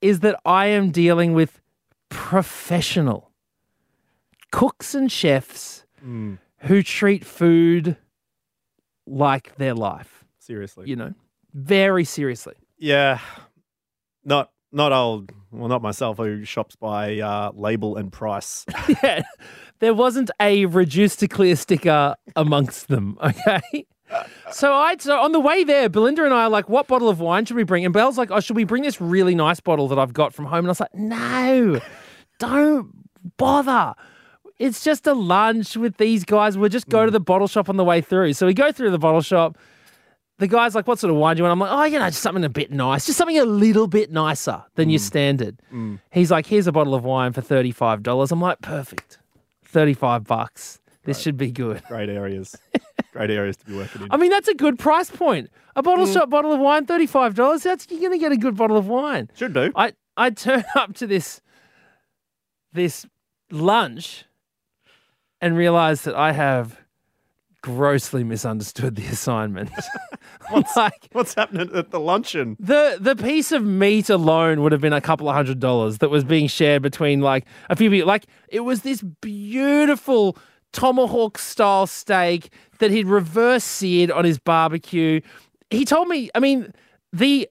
is 0.00 0.20
that 0.20 0.38
I 0.44 0.66
am 0.66 0.90
dealing 0.90 1.34
with 1.34 1.60
professional 2.08 3.30
cooks 4.50 4.94
and 4.94 5.10
chefs 5.10 5.84
mm. 6.04 6.38
who 6.58 6.82
treat 6.82 7.24
food 7.24 7.96
like 9.06 9.56
their 9.56 9.74
life, 9.74 10.24
Seriously. 10.38 10.88
you 10.88 10.96
know, 10.96 11.14
very 11.52 12.04
seriously. 12.04 12.54
Yeah. 12.78 13.18
Not 14.24 14.50
not 14.72 14.92
old. 14.92 15.32
Well, 15.52 15.68
not 15.68 15.82
myself. 15.82 16.18
Who 16.18 16.44
shops 16.44 16.76
by 16.76 17.18
uh, 17.18 17.50
label 17.54 17.96
and 17.96 18.12
price. 18.12 18.64
yeah, 19.02 19.22
there 19.80 19.94
wasn't 19.94 20.30
a 20.40 20.66
reduced 20.66 21.20
to 21.20 21.28
clear 21.28 21.56
sticker 21.56 22.14
amongst 22.36 22.88
them. 22.88 23.18
Okay. 23.30 23.86
So 24.50 24.72
I 24.72 24.96
so 24.98 25.20
on 25.20 25.30
the 25.30 25.38
way 25.38 25.62
there, 25.62 25.88
Belinda 25.88 26.24
and 26.24 26.34
I 26.34 26.44
are 26.44 26.50
like, 26.50 26.68
what 26.68 26.88
bottle 26.88 27.08
of 27.08 27.20
wine 27.20 27.44
should 27.44 27.56
we 27.56 27.62
bring? 27.62 27.84
And 27.84 27.94
Belle's 27.94 28.18
like, 28.18 28.32
oh, 28.32 28.40
should 28.40 28.56
we 28.56 28.64
bring 28.64 28.82
this 28.82 29.00
really 29.00 29.36
nice 29.36 29.60
bottle 29.60 29.86
that 29.86 30.00
I've 30.00 30.12
got 30.12 30.34
from 30.34 30.46
home? 30.46 30.58
And 30.58 30.66
I 30.66 30.70
was 30.70 30.80
like, 30.80 30.94
no, 30.94 31.80
don't 32.40 32.90
bother. 33.36 33.94
It's 34.58 34.82
just 34.82 35.06
a 35.06 35.14
lunch 35.14 35.76
with 35.76 35.96
these 35.98 36.24
guys. 36.24 36.58
We'll 36.58 36.68
just 36.70 36.88
go 36.88 37.04
to 37.04 37.10
the 37.10 37.20
bottle 37.20 37.46
shop 37.46 37.68
on 37.68 37.76
the 37.76 37.84
way 37.84 38.00
through. 38.00 38.32
So 38.32 38.46
we 38.46 38.52
go 38.54 38.72
through 38.72 38.90
the 38.90 38.98
bottle 38.98 39.22
shop. 39.22 39.56
The 40.40 40.48
guy's 40.48 40.74
like, 40.74 40.86
what 40.86 40.98
sort 40.98 41.10
of 41.10 41.18
wine 41.18 41.36
do 41.36 41.40
you 41.40 41.44
want? 41.44 41.52
I'm 41.52 41.58
like, 41.60 41.70
oh, 41.70 41.84
you 41.84 41.98
know, 41.98 42.06
just 42.06 42.22
something 42.22 42.44
a 42.44 42.48
bit 42.48 42.72
nice, 42.72 43.04
just 43.04 43.18
something 43.18 43.38
a 43.38 43.44
little 43.44 43.86
bit 43.86 44.10
nicer 44.10 44.64
than 44.74 44.88
your 44.88 44.98
mm. 44.98 45.04
standard. 45.04 45.60
Mm. 45.70 46.00
He's 46.10 46.30
like, 46.30 46.46
here's 46.46 46.66
a 46.66 46.72
bottle 46.72 46.94
of 46.94 47.04
wine 47.04 47.34
for 47.34 47.42
$35. 47.42 48.32
I'm 48.32 48.40
like, 48.40 48.62
perfect. 48.62 49.18
35 49.66 50.24
bucks. 50.24 50.80
This 51.04 51.20
should 51.20 51.36
be 51.36 51.50
good. 51.50 51.82
Great 51.88 52.08
areas. 52.08 52.56
Great 53.12 53.30
areas 53.30 53.58
to 53.58 53.66
be 53.66 53.76
working 53.76 54.02
in. 54.02 54.08
I 54.10 54.16
mean, 54.16 54.30
that's 54.30 54.48
a 54.48 54.54
good 54.54 54.78
price 54.78 55.10
point. 55.10 55.50
A 55.76 55.82
bottle 55.82 56.06
mm. 56.06 56.12
shop 56.12 56.30
bottle 56.30 56.52
of 56.52 56.60
wine, 56.60 56.86
$35. 56.86 57.62
That's 57.62 57.86
you're 57.90 58.00
gonna 58.00 58.18
get 58.18 58.32
a 58.32 58.36
good 58.36 58.56
bottle 58.56 58.78
of 58.78 58.88
wine. 58.88 59.28
Should 59.34 59.52
do. 59.52 59.72
I 59.76 59.92
I 60.16 60.30
turn 60.30 60.64
up 60.74 60.94
to 60.94 61.06
this 61.06 61.40
this 62.72 63.06
lunch 63.50 64.24
and 65.40 65.56
realize 65.56 66.02
that 66.02 66.14
I 66.14 66.32
have 66.32 66.79
grossly 67.62 68.24
misunderstood 68.24 68.96
the 68.96 69.06
assignment. 69.06 69.70
like 70.76 71.08
What's 71.12 71.34
happening 71.34 71.70
at 71.74 71.90
the 71.90 72.00
luncheon? 72.00 72.56
the 72.58 72.98
the 73.00 73.14
piece 73.16 73.52
of 73.52 73.64
meat 73.64 74.10
alone 74.10 74.62
would 74.62 74.72
have 74.72 74.80
been 74.80 74.92
a 74.92 75.00
couple 75.00 75.28
of 75.28 75.34
hundred 75.34 75.60
dollars 75.60 75.98
that 75.98 76.10
was 76.10 76.24
being 76.24 76.46
shared 76.48 76.82
between 76.82 77.20
like 77.20 77.46
a 77.68 77.76
few 77.76 77.90
people. 77.90 78.08
Like 78.08 78.26
it 78.48 78.60
was 78.60 78.82
this 78.82 79.02
beautiful 79.20 80.36
tomahawk 80.72 81.38
style 81.38 81.86
steak 81.86 82.52
that 82.78 82.90
he'd 82.90 83.06
reverse 83.06 83.64
seared 83.64 84.10
on 84.10 84.24
his 84.24 84.38
barbecue. 84.38 85.20
He 85.70 85.84
told 85.84 86.08
me, 86.08 86.30
I 86.34 86.40
mean, 86.40 86.72
the 87.12 87.48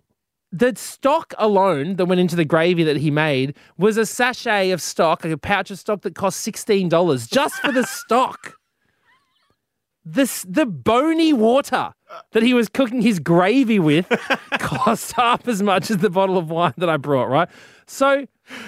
the 0.51 0.74
stock 0.75 1.34
alone 1.38 1.98
that 1.98 2.06
went 2.06 2.20
into 2.20 2.36
the 2.36 2.46
gravy 2.46 2.84
that 2.84 2.98
he 2.98 3.12
made 3.12 3.56
was 3.78 3.98
a 3.98 4.06
sachet 4.06 4.72
of 4.72 4.82
stock, 4.82 5.24
like 5.24 5.34
a 5.34 5.38
pouch 5.38 5.70
of 5.70 5.78
stock 5.78 6.01
that 6.01 6.16
cost 6.16 6.42
sixteen 6.42 6.89
dollars 6.89 7.28
just 7.28 7.56
for 7.62 7.72
the 7.72 7.84
stock. 7.88 8.56
This 10.12 10.46
the 10.48 10.66
bony 10.66 11.34
water 11.34 11.94
that 12.32 12.44
he 12.44 12.54
was 12.54 12.68
cooking 12.70 13.01
his 13.01 13.20
gravy 13.20 13.80
with 13.80 14.08
cost 14.60 15.12
half 15.13 15.48
as 15.48 15.62
much 15.62 15.92
as 15.92 15.98
the 15.98 16.10
bottle 16.10 16.38
of 16.38 16.50
wine 16.50 16.74
that 16.78 16.89
I 16.89 16.98
brought, 16.98 17.30
right? 17.30 17.48
So 17.86 18.25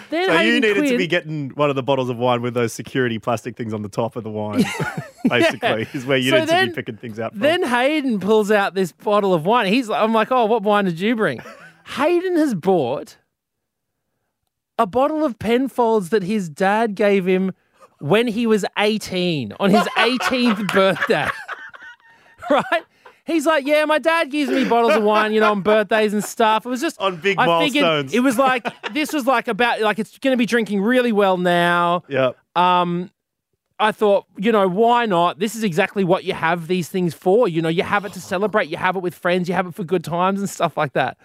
then 0.10 0.28
So 0.28 0.40
you 0.42 0.60
needed 0.60 0.88
to 0.90 0.98
be 0.98 1.08
getting 1.08 1.50
one 1.50 1.70
of 1.70 1.76
the 1.76 1.84
bottles 1.84 2.10
of 2.10 2.18
wine 2.18 2.42
with 2.42 2.54
those 2.54 2.74
security 2.74 3.18
plastic 3.18 3.56
things 3.56 3.74
on 3.74 3.82
the 3.82 3.90
top 3.90 4.16
of 4.16 4.24
the 4.24 4.30
wine. 4.30 4.64
Basically, 5.30 5.88
is 5.94 6.06
where 6.06 6.18
you 6.18 6.32
So 6.32 6.40
needed 6.40 6.60
to 6.60 6.68
be 6.68 6.74
picking 6.74 6.98
things 6.98 7.20
out 7.20 7.32
from. 7.32 7.42
Then 7.42 7.64
Hayden 7.64 8.20
pulls 8.20 8.52
out 8.52 8.74
this 8.74 8.92
bottle 8.92 9.34
of 9.34 9.46
wine. 9.46 9.68
He's 9.68 9.90
like, 9.90 10.02
I'm 10.02 10.14
like, 10.14 10.32
oh, 10.32 10.46
what 10.46 10.64
wine 10.64 10.86
did 10.86 11.00
you 11.00 11.16
bring? 11.16 11.42
Hayden 11.96 12.38
has 12.38 12.54
bought 12.54 13.18
a 14.78 14.86
bottle 14.88 15.24
of 15.24 15.38
Penfolds 15.40 16.10
that 16.10 16.24
his 16.24 16.50
dad 16.50 16.96
gave 16.96 17.26
him 17.26 17.52
when 18.02 18.28
he 18.28 18.48
was 18.48 18.66
18 18.78 19.54
on 19.60 19.70
his 19.70 19.84
18th 19.98 20.74
birthday. 20.74 21.28
right? 22.50 22.84
He's 23.26 23.46
like, 23.46 23.66
yeah, 23.66 23.86
my 23.86 24.00
dad 24.00 24.32
gives 24.32 24.52
me 24.52 24.66
bottles 24.66 24.96
of 24.96 25.04
wine, 25.04 25.32
you 25.32 25.40
know, 25.40 25.52
on 25.52 25.62
birthdays 25.64 26.14
and 26.14 26.24
stuff. 26.24 26.66
It 26.66 26.70
was 26.70 26.82
just 26.82 27.00
On 27.00 27.16
big 27.16 27.38
I 27.38 27.66
figured 27.66 27.84
milestones. 27.84 28.14
It 28.14 28.20
was 28.22 28.38
like 28.38 28.66
this 28.94 29.14
was 29.14 29.26
like 29.26 29.48
about 29.48 29.82
like 29.82 30.00
it's 30.00 30.18
going 30.18 30.34
to 30.34 30.38
be 30.38 30.46
drinking 30.46 30.82
really 30.82 31.12
well 31.12 31.38
now. 31.38 32.04
Yeah. 32.08 32.32
Um, 32.56 33.12
I 33.80 33.92
thought, 33.92 34.26
you 34.38 34.52
know, 34.52 34.68
why 34.68 35.06
not? 35.06 35.40
This 35.40 35.56
is 35.56 35.64
exactly 35.64 36.04
what 36.04 36.24
you 36.24 36.34
have 36.34 36.68
these 36.68 36.88
things 36.90 37.16
for. 37.16 37.48
You 37.48 37.64
know, 37.64 37.70
you 37.70 37.82
have 37.84 38.06
it 38.06 38.14
to 38.14 38.22
celebrate, 38.22 38.70
you 38.70 38.78
have 38.78 38.96
it 38.96 39.00
with 39.00 39.16
friends, 39.16 39.50
you 39.50 39.56
have 39.56 39.66
it 39.66 39.74
for 39.74 39.84
good 39.84 40.04
times 40.04 40.40
and 40.40 40.50
stuff 40.50 40.78
like 40.78 40.94
that. 40.94 41.18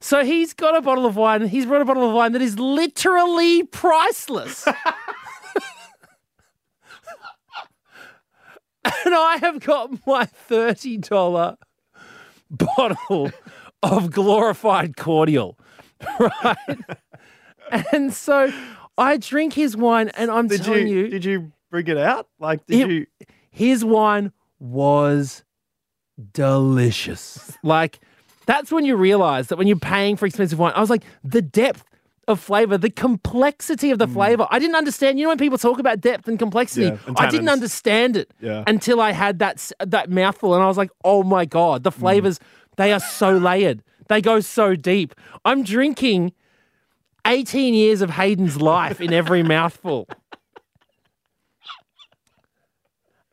So 0.00 0.24
he's 0.24 0.54
got 0.54 0.76
a 0.76 0.80
bottle 0.80 1.06
of 1.06 1.16
wine. 1.16 1.48
He's 1.48 1.66
brought 1.66 1.82
a 1.82 1.84
bottle 1.84 2.06
of 2.06 2.14
wine 2.14 2.32
that 2.32 2.42
is 2.42 2.58
literally 2.58 3.64
priceless. 3.64 4.66
and 9.04 9.14
I 9.14 9.38
have 9.40 9.60
got 9.60 9.90
my 10.06 10.26
$30 10.48 11.56
bottle 12.50 13.30
of 13.82 14.10
glorified 14.10 14.96
cordial, 14.96 15.58
right? 16.20 16.78
and 17.92 18.12
so 18.12 18.52
I 18.96 19.16
drink 19.18 19.52
his 19.52 19.76
wine, 19.76 20.08
and 20.10 20.30
I'm 20.30 20.48
Did 20.48 20.62
telling 20.62 20.88
you, 20.88 21.00
you, 21.04 21.08
did 21.08 21.24
you 21.24 21.52
bring 21.70 21.86
it 21.86 21.98
out? 21.98 22.28
Like, 22.38 22.64
did 22.66 22.80
It- 22.80 22.90
you? 22.90 23.06
his 23.50 23.84
wine 23.84 24.32
was 24.58 25.44
delicious. 26.32 27.56
like, 27.62 28.00
that's 28.46 28.72
when 28.72 28.84
you 28.84 28.96
realize 28.96 29.48
that 29.48 29.58
when 29.58 29.66
you're 29.66 29.76
paying 29.78 30.16
for 30.16 30.26
expensive 30.26 30.58
wine, 30.58 30.72
I 30.74 30.80
was 30.80 30.90
like, 30.90 31.04
the 31.22 31.42
depth 31.42 31.84
of 32.28 32.38
flavor, 32.40 32.78
the 32.78 32.90
complexity 32.90 33.88
Mm. 33.88 33.92
of 33.92 33.98
the 33.98 34.06
flavor. 34.08 34.46
I 34.50 34.58
didn't 34.58 34.76
understand. 34.76 35.18
You 35.18 35.24
know, 35.24 35.30
when 35.30 35.38
people 35.38 35.58
talk 35.58 35.78
about 35.78 36.00
depth 36.00 36.28
and 36.28 36.38
complexity, 36.38 36.86
Yeah, 36.86 36.96
and 37.06 37.16
I 37.18 37.28
didn't 37.30 37.48
understand 37.48 38.16
it 38.16 38.32
Yeah. 38.40 38.62
until 38.66 39.00
I 39.00 39.12
had 39.12 39.38
that 39.40 39.72
that 39.84 40.10
mouthful, 40.10 40.54
and 40.54 40.62
I 40.62 40.66
was 40.66 40.76
like, 40.76 40.90
oh 41.04 41.22
my 41.22 41.44
god, 41.44 41.80
Mm. 41.80 41.84
the 41.84 41.92
flavors 41.92 42.38
they 42.76 42.92
are 42.92 43.00
so 43.00 43.36
layered. 43.36 43.82
They 44.08 44.20
go 44.20 44.40
so 44.40 44.76
deep. 44.76 45.14
I'm 45.44 45.62
drinking 45.64 46.32
18 47.26 47.74
years 47.74 48.00
of 48.02 48.10
Hayden's 48.10 48.60
life 48.60 49.00
in 49.00 49.12
every 49.12 49.42
mouthful. 49.42 50.08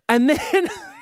And 0.08 0.30
then 0.30 0.38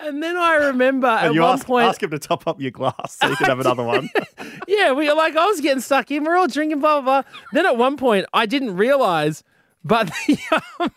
And 0.00 0.22
then 0.22 0.36
I 0.36 0.54
remember 0.54 1.06
at 1.08 1.26
And 1.26 1.34
you 1.34 1.42
one 1.42 1.54
ask, 1.54 1.66
point 1.66 1.86
ask 1.86 2.02
him 2.02 2.10
to 2.10 2.18
top 2.18 2.46
up 2.46 2.60
your 2.60 2.70
glass 2.70 3.18
so 3.18 3.28
you 3.28 3.36
can 3.36 3.46
have 3.46 3.60
another 3.60 3.82
one. 3.84 4.08
Yeah, 4.68 4.92
we 4.92 5.08
were 5.08 5.14
like 5.14 5.34
I 5.34 5.46
was 5.46 5.60
getting 5.60 5.80
stuck 5.80 6.10
in. 6.10 6.24
We're 6.24 6.36
all 6.36 6.46
drinking, 6.46 6.80
blah 6.80 7.00
blah 7.00 7.22
blah. 7.22 7.32
Then 7.52 7.64
at 7.66 7.76
one 7.78 7.96
point, 7.96 8.26
I 8.34 8.44
didn't 8.46 8.76
realize, 8.76 9.42
but 9.82 10.10
the 10.26 10.38
um, 10.78 10.90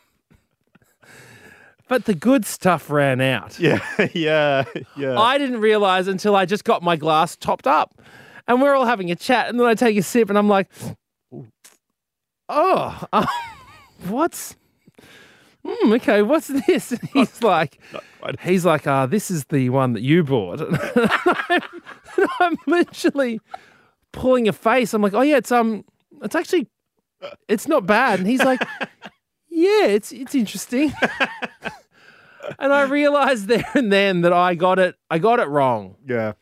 but 1.88 2.06
the 2.06 2.14
good 2.14 2.46
stuff 2.46 2.90
ran 2.90 3.22
out. 3.22 3.60
yeah, 3.60 3.80
yeah, 4.14 4.64
yeah. 4.96 5.20
I 5.20 5.38
didn't 5.38 5.62
realize 5.62 6.08
until 6.08 6.36
I 6.36 6.46
just 6.46 6.64
got 6.64 6.84
my 6.84 6.96
glass 6.98 7.36
topped 7.38 7.66
up, 7.66 8.00
and 8.48 8.62
we're 8.62 8.76
all 8.76 8.86
having 8.86 9.10
a 9.10 9.16
chat, 9.16 9.48
and 9.50 9.60
then 9.60 9.68
I 9.68 9.74
take 9.74 9.98
a 9.98 10.04
sip, 10.04 10.30
and 10.30 10.38
I'm 10.38 10.50
like, 10.50 10.70
oh, 12.50 13.04
um, 13.14 13.28
what's. 14.08 14.56
Hmm, 15.66 15.94
okay, 15.94 16.22
what's 16.22 16.48
this? 16.48 16.92
And 17.02 17.10
he's 17.14 17.44
like, 17.44 17.80
he's 18.42 18.66
like, 18.66 18.88
ah, 18.88 19.06
this 19.06 19.30
is 19.30 19.46
the 19.46 19.70
one 19.70 19.94
that 19.94 20.02
you 20.02 20.24
bought. 20.24 20.62
And 20.62 21.10
I'm, 21.50 21.62
and 22.18 22.28
I'm 22.40 22.58
literally 22.68 23.40
pulling 24.12 24.48
a 24.48 24.54
face. 24.54 24.94
I'm 24.94 25.02
like, 25.02 25.14
oh 25.14 25.22
yeah, 25.22 25.38
it's 25.38 25.52
um, 25.52 25.86
it's 26.22 26.36
actually, 26.36 26.68
it's 27.48 27.68
not 27.68 27.86
bad. 27.86 28.20
And 28.20 28.28
he's 28.28 28.44
like, 28.44 28.62
yeah, 29.50 29.86
it's 29.86 30.12
it's 30.12 30.36
interesting. 30.36 30.92
and 32.60 32.74
I 32.74 32.84
realized 32.84 33.48
there 33.48 33.66
and 33.76 33.92
then 33.92 34.22
that 34.22 34.34
I 34.34 34.56
got 34.56 34.80
it, 34.80 34.96
I 35.10 35.20
got 35.20 35.40
it 35.40 35.48
wrong. 35.48 35.96
yeah. 36.08 36.34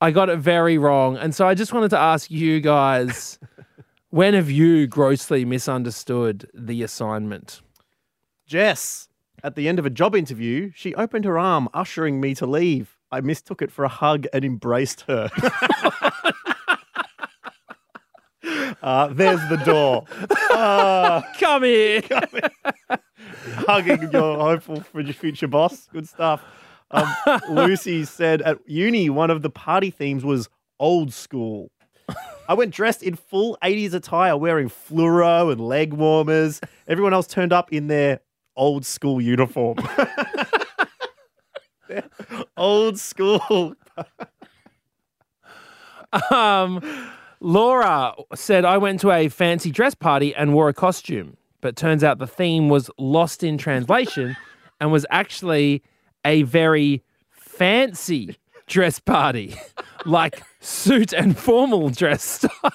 I 0.00 0.12
got 0.12 0.28
it 0.28 0.38
very 0.38 0.78
wrong. 0.78 1.16
And 1.16 1.34
so 1.34 1.48
I 1.48 1.54
just 1.54 1.72
wanted 1.72 1.88
to 1.90 1.98
ask 1.98 2.30
you 2.30 2.60
guys, 2.60 3.36
when 4.10 4.34
have 4.34 4.48
you 4.48 4.86
grossly 4.86 5.44
misunderstood 5.44 6.48
the 6.54 6.84
assignment? 6.84 7.62
Jess, 8.48 9.08
at 9.44 9.54
the 9.56 9.68
end 9.68 9.78
of 9.78 9.84
a 9.84 9.90
job 9.90 10.16
interview, 10.16 10.72
she 10.74 10.94
opened 10.94 11.26
her 11.26 11.38
arm, 11.38 11.68
ushering 11.74 12.18
me 12.18 12.34
to 12.36 12.46
leave. 12.46 12.96
I 13.12 13.20
mistook 13.20 13.60
it 13.60 13.70
for 13.70 13.84
a 13.84 13.88
hug 13.88 14.26
and 14.32 14.42
embraced 14.42 15.02
her. 15.02 15.28
uh, 18.82 19.08
there's 19.08 19.46
the 19.50 19.60
door. 19.64 20.06
Come 21.38 21.62
here. 21.62 22.00
Hugging 23.66 24.10
your 24.12 24.38
hopeful 24.38 24.80
for 24.80 25.02
your 25.02 25.12
future 25.12 25.46
boss. 25.46 25.86
Good 25.92 26.08
stuff. 26.08 26.42
Um, 26.90 27.14
Lucy 27.50 28.06
said 28.06 28.40
at 28.42 28.58
uni, 28.66 29.10
one 29.10 29.30
of 29.30 29.42
the 29.42 29.50
party 29.50 29.90
themes 29.90 30.24
was 30.24 30.48
old 30.80 31.12
school. 31.12 31.70
I 32.48 32.54
went 32.54 32.72
dressed 32.72 33.02
in 33.02 33.14
full 33.14 33.58
80s 33.62 33.92
attire, 33.92 34.34
wearing 34.34 34.70
fluoro 34.70 35.52
and 35.52 35.60
leg 35.60 35.92
warmers. 35.92 36.62
Everyone 36.86 37.12
else 37.12 37.26
turned 37.26 37.52
up 37.52 37.70
in 37.74 37.88
their 37.88 38.20
old 38.58 38.84
school 38.84 39.20
uniform. 39.20 39.78
old 42.56 42.98
school. 42.98 43.74
Um, 46.30 46.82
Laura 47.40 48.14
said, 48.34 48.64
I 48.64 48.76
went 48.76 49.00
to 49.00 49.10
a 49.10 49.28
fancy 49.28 49.70
dress 49.70 49.94
party 49.94 50.34
and 50.34 50.52
wore 50.52 50.68
a 50.68 50.74
costume, 50.74 51.36
but 51.60 51.76
turns 51.76 52.02
out 52.02 52.18
the 52.18 52.26
theme 52.26 52.68
was 52.68 52.90
lost 52.98 53.42
in 53.42 53.56
translation 53.56 54.36
and 54.80 54.92
was 54.92 55.06
actually 55.10 55.82
a 56.24 56.42
very 56.42 57.02
fancy 57.30 58.36
dress 58.66 58.98
party, 58.98 59.56
like 60.04 60.42
suit 60.60 61.12
and 61.12 61.38
formal 61.38 61.90
dress 61.90 62.22
style. 62.22 62.72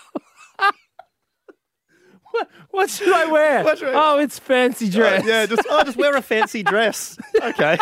What, 2.33 2.49
what 2.71 2.89
should 2.89 3.13
I 3.13 3.25
wear? 3.31 3.63
What 3.63 3.77
should 3.77 3.89
I- 3.95 4.13
Oh, 4.15 4.19
it's 4.19 4.39
fancy 4.39 4.89
dress. 4.89 5.25
Yeah, 5.25 5.45
just 5.45 5.61
oh, 5.69 5.83
just 5.83 5.97
wear 5.97 6.15
a 6.15 6.21
fancy 6.33 6.63
dress. 6.63 7.17
Okay. 7.41 7.77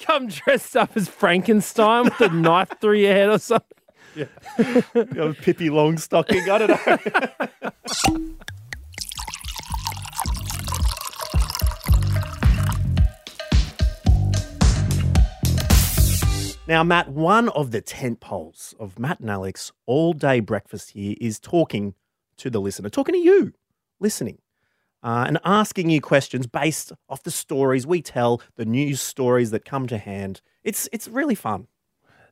Come 0.00 0.26
dressed 0.28 0.76
up 0.76 0.96
as 0.96 1.08
Frankenstein 1.08 2.04
with 2.04 2.20
a 2.20 2.28
knife 2.30 2.72
through 2.80 2.98
your 2.98 3.12
head 3.12 3.28
or 3.28 3.38
something. 3.38 3.68
You 4.16 4.26
know, 5.14 5.32
Pippi 5.32 5.68
Longstocking. 5.70 6.48
I 6.48 6.58
don't 6.58 6.68
know. 6.86 8.22
Now, 16.68 16.84
Matt, 16.84 17.08
one 17.08 17.48
of 17.50 17.72
the 17.72 17.80
tent 17.80 18.20
poles 18.20 18.74
of 18.78 18.98
Matt 18.98 19.18
and 19.20 19.28
Alex 19.28 19.72
all 19.84 20.12
day 20.12 20.38
breakfast 20.40 20.90
here 20.92 21.16
is 21.20 21.38
talking 21.40 21.94
to 22.42 22.50
the 22.50 22.60
listener, 22.60 22.88
talking 22.88 23.14
to 23.14 23.20
you, 23.20 23.52
listening, 24.00 24.38
uh, 25.02 25.24
and 25.26 25.38
asking 25.44 25.90
you 25.90 26.00
questions 26.00 26.46
based 26.46 26.92
off 27.08 27.22
the 27.22 27.30
stories 27.30 27.86
we 27.86 28.02
tell, 28.02 28.42
the 28.56 28.64
news 28.64 29.00
stories 29.00 29.50
that 29.52 29.64
come 29.64 29.86
to 29.86 29.98
hand. 29.98 30.42
It's 30.62 30.88
it's 30.92 31.08
really 31.08 31.34
fun. 31.34 31.68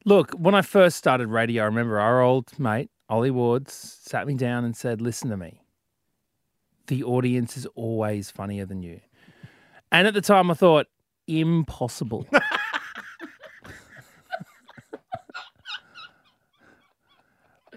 Look, 0.04 0.32
when 0.32 0.54
I 0.54 0.62
first 0.62 0.96
started 0.96 1.28
radio, 1.28 1.62
I 1.62 1.66
remember 1.66 2.00
our 2.00 2.22
old 2.22 2.58
mate, 2.58 2.90
Ollie 3.08 3.30
Wards, 3.30 3.98
sat 4.02 4.26
me 4.26 4.34
down 4.34 4.64
and 4.64 4.76
said, 4.76 5.00
Listen 5.00 5.30
to 5.30 5.36
me. 5.36 5.62
The 6.86 7.04
audience 7.04 7.56
is 7.56 7.66
always 7.74 8.30
funnier 8.30 8.66
than 8.66 8.82
you. 8.82 9.00
And 9.92 10.06
at 10.06 10.14
the 10.14 10.20
time, 10.20 10.50
I 10.50 10.54
thought, 10.54 10.86
Impossible. 11.26 12.26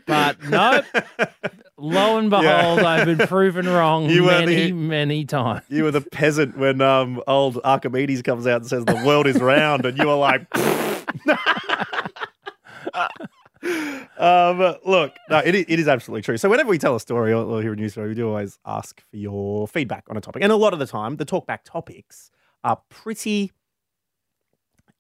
but 0.08 0.44
nope. 0.44 0.86
Lo 1.86 2.18
and 2.18 2.30
behold, 2.30 2.80
I've 2.80 3.06
been 3.06 3.28
proven 3.28 3.68
wrong 3.68 4.10
You 4.10 4.24
many, 4.28 4.56
the- 4.68 4.72
many 4.72 5.26
times. 5.26 5.64
You 5.68 5.84
were 5.84 5.92
the 5.92 6.00
peasant 6.00 6.58
when 6.58 6.80
um, 6.80 7.22
old 7.28 7.60
Archimedes 7.66 8.22
comes 8.22 8.48
out 8.48 8.62
and 8.62 8.70
says 8.70 8.86
the 8.86 9.04
world 9.06 9.28
is 9.28 9.42
round, 9.42 9.86
and 9.86 9.98
you 9.98 10.08
were 10.08 10.16
like, 10.16 10.48
um, 14.18 14.76
look, 14.86 15.14
no, 15.30 15.40
it, 15.40 15.56
it 15.56 15.78
is 15.78 15.90
absolutely 15.90 16.22
true. 16.22 16.38
So 16.38 16.50
whenever 16.50 16.70
we 16.70 16.78
tell 16.78 16.96
a 16.96 17.02
story 17.02 17.34
or, 17.34 17.44
or 17.44 17.62
hear 17.62 17.74
a 17.74 17.76
news 17.76 17.92
story, 17.92 18.08
we 18.08 18.16
do 18.16 18.30
always 18.30 18.60
ask 18.66 19.02
for 19.12 19.18
your 19.18 19.68
feedback 19.68 20.06
on 20.10 20.16
a 20.16 20.22
topic, 20.22 20.42
and 20.42 20.54
a 20.54 20.56
lot 20.56 20.72
of 20.72 20.80
the 20.80 20.88
time, 20.88 21.18
the 21.18 21.26
talkback 21.26 21.60
topics 21.66 22.32
are 22.64 22.80
pretty 22.90 23.52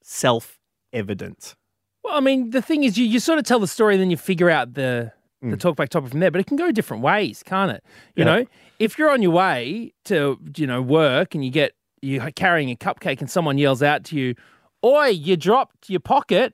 self-evident. 0.01 1.55
Well, 2.03 2.15
I 2.15 2.19
mean, 2.19 2.49
the 2.49 2.61
thing 2.61 2.83
is, 2.83 2.97
you, 2.97 3.05
you 3.05 3.21
sort 3.21 3.39
of 3.39 3.45
tell 3.45 3.59
the 3.59 3.67
story, 3.67 3.95
and 3.95 4.01
then 4.01 4.11
you 4.11 4.17
figure 4.17 4.49
out 4.49 4.73
the 4.73 5.13
the 5.51 5.57
mm. 5.57 5.59
talkback 5.75 5.89
topic 5.89 6.11
from 6.11 6.19
there. 6.19 6.31
But 6.31 6.41
it 6.41 6.47
can 6.47 6.57
go 6.57 6.71
different 6.71 7.03
ways, 7.03 7.43
can't 7.43 7.71
it? 7.71 7.83
You 8.15 8.23
Yeah. 8.25 8.35
know, 8.35 8.45
if 8.79 8.97
you're 8.97 9.09
on 9.09 9.21
your 9.21 9.31
way 9.31 9.93
to 10.05 10.39
you 10.57 10.65
know 10.67 10.81
work 10.81 11.35
and 11.35 11.43
you 11.45 11.51
get 11.51 11.73
you're 12.01 12.31
carrying 12.31 12.69
a 12.69 12.75
cupcake, 12.75 13.19
and 13.21 13.29
someone 13.29 13.57
yells 13.57 13.81
out 13.83 14.03
to 14.05 14.15
you, 14.17 14.35
"Oi, 14.83 15.07
you 15.07 15.37
dropped 15.37 15.89
your 15.89 15.99
pocket," 16.01 16.53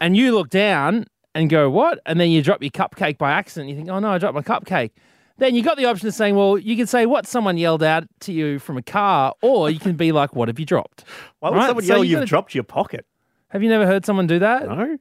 and 0.00 0.16
you 0.16 0.34
look 0.34 0.50
down 0.50 1.06
and 1.34 1.48
go, 1.48 1.70
"What?" 1.70 2.00
And 2.06 2.20
then 2.20 2.30
you 2.30 2.42
drop 2.42 2.62
your 2.62 2.70
cupcake 2.70 3.16
by 3.18 3.30
accident. 3.32 3.70
You 3.70 3.76
think, 3.76 3.88
"Oh 3.88 3.98
no, 3.98 4.10
I 4.10 4.18
dropped 4.18 4.34
my 4.34 4.42
cupcake." 4.42 4.90
then 5.38 5.52
you 5.52 5.64
got 5.64 5.76
the 5.76 5.84
option 5.84 6.06
of 6.06 6.14
saying, 6.14 6.36
well, 6.36 6.56
you 6.56 6.76
can 6.76 6.86
say 6.86 7.06
what 7.06 7.26
someone 7.26 7.56
yelled 7.56 7.82
out 7.82 8.04
to 8.20 8.32
you 8.32 8.56
from 8.60 8.76
a 8.76 8.82
car, 8.82 9.34
or 9.42 9.68
you 9.68 9.80
can 9.80 9.94
be 9.96 10.12
like, 10.12 10.36
what 10.36 10.46
have 10.46 10.60
you 10.60 10.64
dropped? 10.64 11.02
Why 11.40 11.50
would 11.50 11.56
Right, 11.56 11.66
someone 11.66 11.82
so 11.84 11.94
yell 11.94 12.04
you 12.04 12.10
you've 12.10 12.16
gotta- 12.18 12.26
dropped 12.28 12.54
your 12.54 12.62
pocket? 12.62 13.04
Have 13.48 13.60
you 13.60 13.68
never 13.68 13.84
heard 13.84 14.06
someone 14.06 14.28
do 14.28 14.38
that? 14.38 14.68
No. 14.68 14.96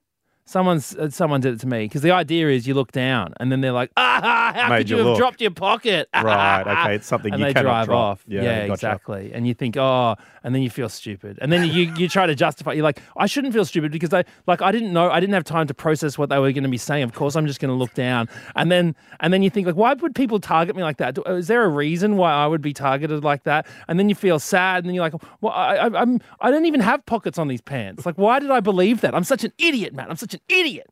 Someone's 0.45 0.93
uh, 0.95 1.09
someone 1.09 1.39
did 1.39 1.53
it 1.53 1.59
to 1.61 1.67
me 1.67 1.85
because 1.85 2.01
the 2.01 2.11
idea 2.11 2.49
is 2.49 2.67
you 2.67 2.73
look 2.73 2.91
down 2.91 3.33
and 3.39 3.49
then 3.49 3.61
they're 3.61 3.71
like, 3.71 3.91
ah, 3.97 4.51
how 4.53 4.69
Made 4.69 4.79
could 4.79 4.89
you 4.89 4.95
you 4.97 4.99
have 4.99 5.07
look. 5.11 5.17
dropped 5.17 5.39
your 5.41 5.51
pocket? 5.51 6.09
Right, 6.23 6.61
okay, 6.67 6.95
it's 6.95 7.07
something 7.07 7.31
and 7.33 7.39
you 7.39 7.45
they 7.47 7.53
cannot 7.53 7.69
drive 7.69 7.85
drop. 7.87 7.97
off. 7.99 8.25
Yeah, 8.27 8.41
Yeah, 8.43 8.59
gotcha. 8.67 8.73
exactly. 8.73 9.31
And 9.33 9.47
you 9.47 9.53
think, 9.53 9.77
oh, 9.77 10.15
and 10.43 10.53
then 10.53 10.61
you 10.61 10.69
feel 10.69 10.89
stupid, 10.89 11.39
and 11.41 11.51
then 11.51 11.65
you 11.69 11.93
you 11.97 12.09
try 12.09 12.25
to 12.25 12.35
justify. 12.35 12.73
You're 12.73 12.83
like, 12.83 12.99
I 13.15 13.25
shouldn't 13.25 13.53
feel 13.53 13.63
stupid 13.65 13.91
because 13.93 14.13
I 14.13 14.25
like 14.45 14.61
I 14.61 14.71
didn't 14.73 14.91
know, 14.91 15.09
I 15.09 15.19
didn't 15.21 15.33
have 15.33 15.45
time 15.45 15.67
to 15.67 15.73
process 15.73 16.17
what 16.17 16.27
they 16.29 16.37
were 16.39 16.51
going 16.51 16.63
to 16.63 16.69
be 16.69 16.77
saying. 16.77 17.03
Of 17.03 17.13
course, 17.13 17.35
I'm 17.37 17.47
just 17.47 17.59
going 17.61 17.69
to 17.71 17.75
look 17.75 17.93
down, 17.93 18.27
and 18.57 18.69
then 18.69 18.95
and 19.21 19.31
then 19.33 19.43
you 19.43 19.49
think 19.49 19.65
like, 19.65 19.77
why 19.77 19.93
would 19.93 20.13
people 20.13 20.39
target 20.41 20.75
me 20.75 20.83
like 20.83 20.97
that? 20.97 21.15
Do- 21.15 21.23
Is 21.23 21.47
there 21.47 21.63
a 21.63 21.69
reason 21.69 22.17
why 22.17 22.33
I 22.33 22.47
would 22.47 22.61
be 22.61 22.73
targeted 22.73 23.23
like 23.23 23.43
that? 23.43 23.65
And 23.87 23.97
then 23.97 24.09
you 24.09 24.15
feel 24.15 24.39
sad, 24.39 24.79
and 24.83 24.87
then 24.89 24.95
you're 24.95 25.03
like, 25.09 25.13
well, 25.39 25.53
I, 25.53 25.75
I, 25.77 26.01
I'm 26.01 26.19
I 26.41 26.51
don't 26.51 26.65
even 26.65 26.81
have 26.81 27.05
pockets 27.05 27.37
on 27.37 27.47
these 27.47 27.61
pants. 27.61 28.05
Like, 28.05 28.17
why 28.17 28.39
did 28.39 28.51
I 28.51 28.59
believe 28.59 28.99
that? 29.01 29.15
I'm 29.15 29.23
such 29.23 29.43
an 29.45 29.53
idiot, 29.57 29.93
man. 29.93 30.07
I'm 30.09 30.17
such 30.17 30.32
an 30.33 30.41
idiot. 30.49 30.87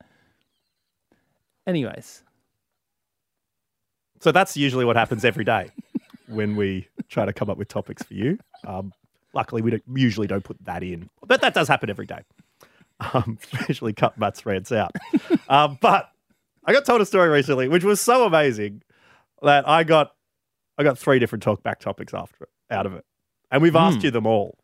Anyways, 1.68 2.24
So 4.20 4.32
that's 4.32 4.58
usually 4.58 4.86
what 4.86 4.96
happens 4.96 5.24
every 5.24 5.44
day 5.44 5.70
when 6.28 6.56
we 6.56 6.88
try 7.10 7.26
to 7.26 7.34
come 7.34 7.50
up 7.50 7.58
with 7.58 7.68
topics 7.68 8.04
for 8.04 8.14
you. 8.14 8.40
Um, 8.66 8.94
luckily, 9.34 9.62
we 9.62 9.72
don't, 9.72 9.84
usually 9.94 10.28
don't 10.28 10.44
put 10.44 10.64
that 10.66 10.84
in, 10.84 11.10
but 11.26 11.42
that 11.42 11.54
does 11.54 11.68
happen 11.68 11.90
every 11.90 12.06
day. 12.06 12.22
Um, 13.14 13.38
especially 13.54 13.94
cut 13.94 14.18
Matt's 14.18 14.46
rants 14.46 14.72
out. 14.72 14.92
um, 15.50 15.78
but 15.82 16.10
I 16.66 16.74
got 16.74 16.86
told 16.86 17.02
a 17.02 17.06
story 17.06 17.30
recently, 17.30 17.68
which 17.68 17.84
was 17.84 18.02
so 18.02 18.26
amazing 18.26 18.84
that 19.42 19.68
I 19.68 19.84
got 19.84 20.14
I 20.78 20.84
got 20.84 20.98
three 20.98 21.20
different 21.20 21.44
talkback 21.44 21.80
topics 21.80 22.14
after 22.14 22.46
it, 22.46 22.50
out 22.74 22.86
of 22.86 22.94
it, 22.94 23.06
and 23.52 23.62
we've 23.62 23.76
asked 23.76 24.04
you 24.04 24.12
them 24.12 24.26
all. 24.26 24.58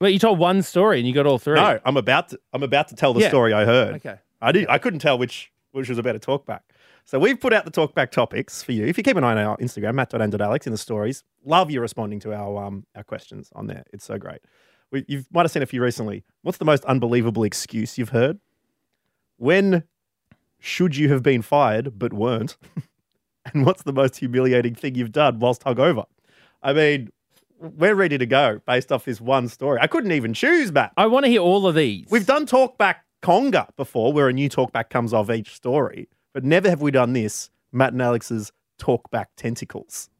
Wait, 0.00 0.12
you 0.12 0.18
told 0.18 0.38
one 0.38 0.62
story 0.62 0.98
and 0.98 1.06
you 1.08 1.14
got 1.14 1.26
all 1.26 1.38
three. 1.38 1.54
No, 1.54 1.78
I'm 1.84 1.96
about 1.96 2.28
to 2.30 2.40
I'm 2.52 2.62
about 2.62 2.88
to 2.88 2.94
tell 2.94 3.12
the 3.14 3.20
Yeah. 3.20 3.28
story 3.28 3.52
I 3.52 3.64
heard. 3.64 3.94
Okay. 3.96 4.16
I 4.40 4.52
did. 4.52 4.66
I 4.68 4.78
couldn't 4.78 5.00
tell 5.00 5.18
which 5.18 5.50
which 5.72 5.88
was 5.88 5.98
a 5.98 6.02
better 6.02 6.18
talkback. 6.18 6.60
So 7.06 7.18
we've 7.18 7.38
put 7.38 7.52
out 7.52 7.64
the 7.66 7.70
talkback 7.70 8.10
topics 8.10 8.62
for 8.62 8.72
you. 8.72 8.86
If 8.86 8.96
you 8.96 9.04
keep 9.04 9.16
an 9.16 9.24
eye 9.24 9.32
on 9.32 9.38
our 9.38 9.56
Instagram, 9.58 9.94
matt.and.alex 9.94 10.66
in 10.66 10.72
the 10.72 10.78
stories. 10.78 11.22
Love 11.44 11.70
you 11.70 11.80
responding 11.80 12.20
to 12.20 12.32
our 12.32 12.64
um 12.64 12.86
our 12.94 13.04
questions 13.04 13.50
on 13.54 13.66
there. 13.66 13.84
It's 13.92 14.04
so 14.04 14.18
great. 14.18 14.40
We, 14.90 15.04
you 15.08 15.24
might 15.32 15.42
have 15.42 15.50
seen 15.50 15.62
a 15.62 15.66
few 15.66 15.82
recently. 15.82 16.24
What's 16.42 16.58
the 16.58 16.64
most 16.64 16.84
unbelievable 16.84 17.42
excuse 17.44 17.98
you've 17.98 18.10
heard? 18.10 18.38
When 19.36 19.84
should 20.60 20.96
you 20.96 21.08
have 21.10 21.22
been 21.22 21.42
fired 21.42 21.98
but 21.98 22.12
weren't? 22.12 22.56
and 23.52 23.66
what's 23.66 23.82
the 23.82 23.92
most 23.92 24.16
humiliating 24.16 24.74
thing 24.74 24.94
you've 24.94 25.12
done 25.12 25.38
whilst 25.40 25.62
hungover? 25.64 26.04
I 26.62 26.72
mean, 26.72 27.10
we're 27.76 27.94
ready 27.94 28.18
to 28.18 28.26
go 28.26 28.60
based 28.66 28.92
off 28.92 29.04
this 29.04 29.20
one 29.20 29.48
story. 29.48 29.78
I 29.80 29.86
couldn't 29.86 30.12
even 30.12 30.34
choose, 30.34 30.70
Matt. 30.72 30.92
I 30.96 31.06
want 31.06 31.24
to 31.24 31.30
hear 31.30 31.40
all 31.40 31.66
of 31.66 31.74
these. 31.74 32.06
We've 32.10 32.26
done 32.26 32.46
Talkback 32.46 32.96
Conga 33.22 33.68
before, 33.76 34.12
where 34.12 34.28
a 34.28 34.32
new 34.32 34.48
Talkback 34.48 34.90
comes 34.90 35.12
of 35.14 35.30
each 35.30 35.54
story, 35.54 36.08
but 36.32 36.44
never 36.44 36.68
have 36.68 36.80
we 36.82 36.90
done 36.90 37.12
this. 37.12 37.50
Matt 37.72 37.92
and 37.92 38.02
Alex's 38.02 38.52
Talkback 38.78 39.26
Tentacles. 39.36 40.10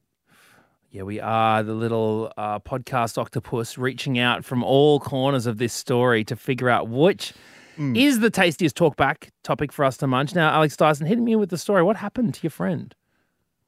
Yeah, 0.91 1.03
we 1.03 1.19
are 1.21 1.63
the 1.63 1.75
little 1.75 2.33
uh, 2.37 2.61
podcast 2.61 3.19
octopus 3.19 3.77
reaching 3.77 4.19
out 4.19 4.45
from 4.45 4.63
all 4.63 5.01
corners 5.01 5.47
of 5.47 5.59
this 5.59 5.73
story 5.73 6.23
to 6.25 6.37
figure 6.37 6.71
out 6.71 6.89
which 6.89 7.33
Hmm. 7.77 7.97
is 7.97 8.21
the 8.21 8.31
tastiest 8.31 8.77
talkback 8.77 9.31
topic 9.43 9.73
for 9.73 9.85
us 9.85 9.97
to 9.97 10.07
munch. 10.07 10.33
Now, 10.33 10.51
Alex 10.55 10.77
Dyson, 10.77 11.07
hit 11.09 11.19
me 11.19 11.35
with 11.35 11.51
the 11.51 11.59
story. 11.59 11.83
What 11.83 11.97
happened 11.97 12.33
to 12.35 12.43
your 12.45 12.51
friend? 12.53 12.95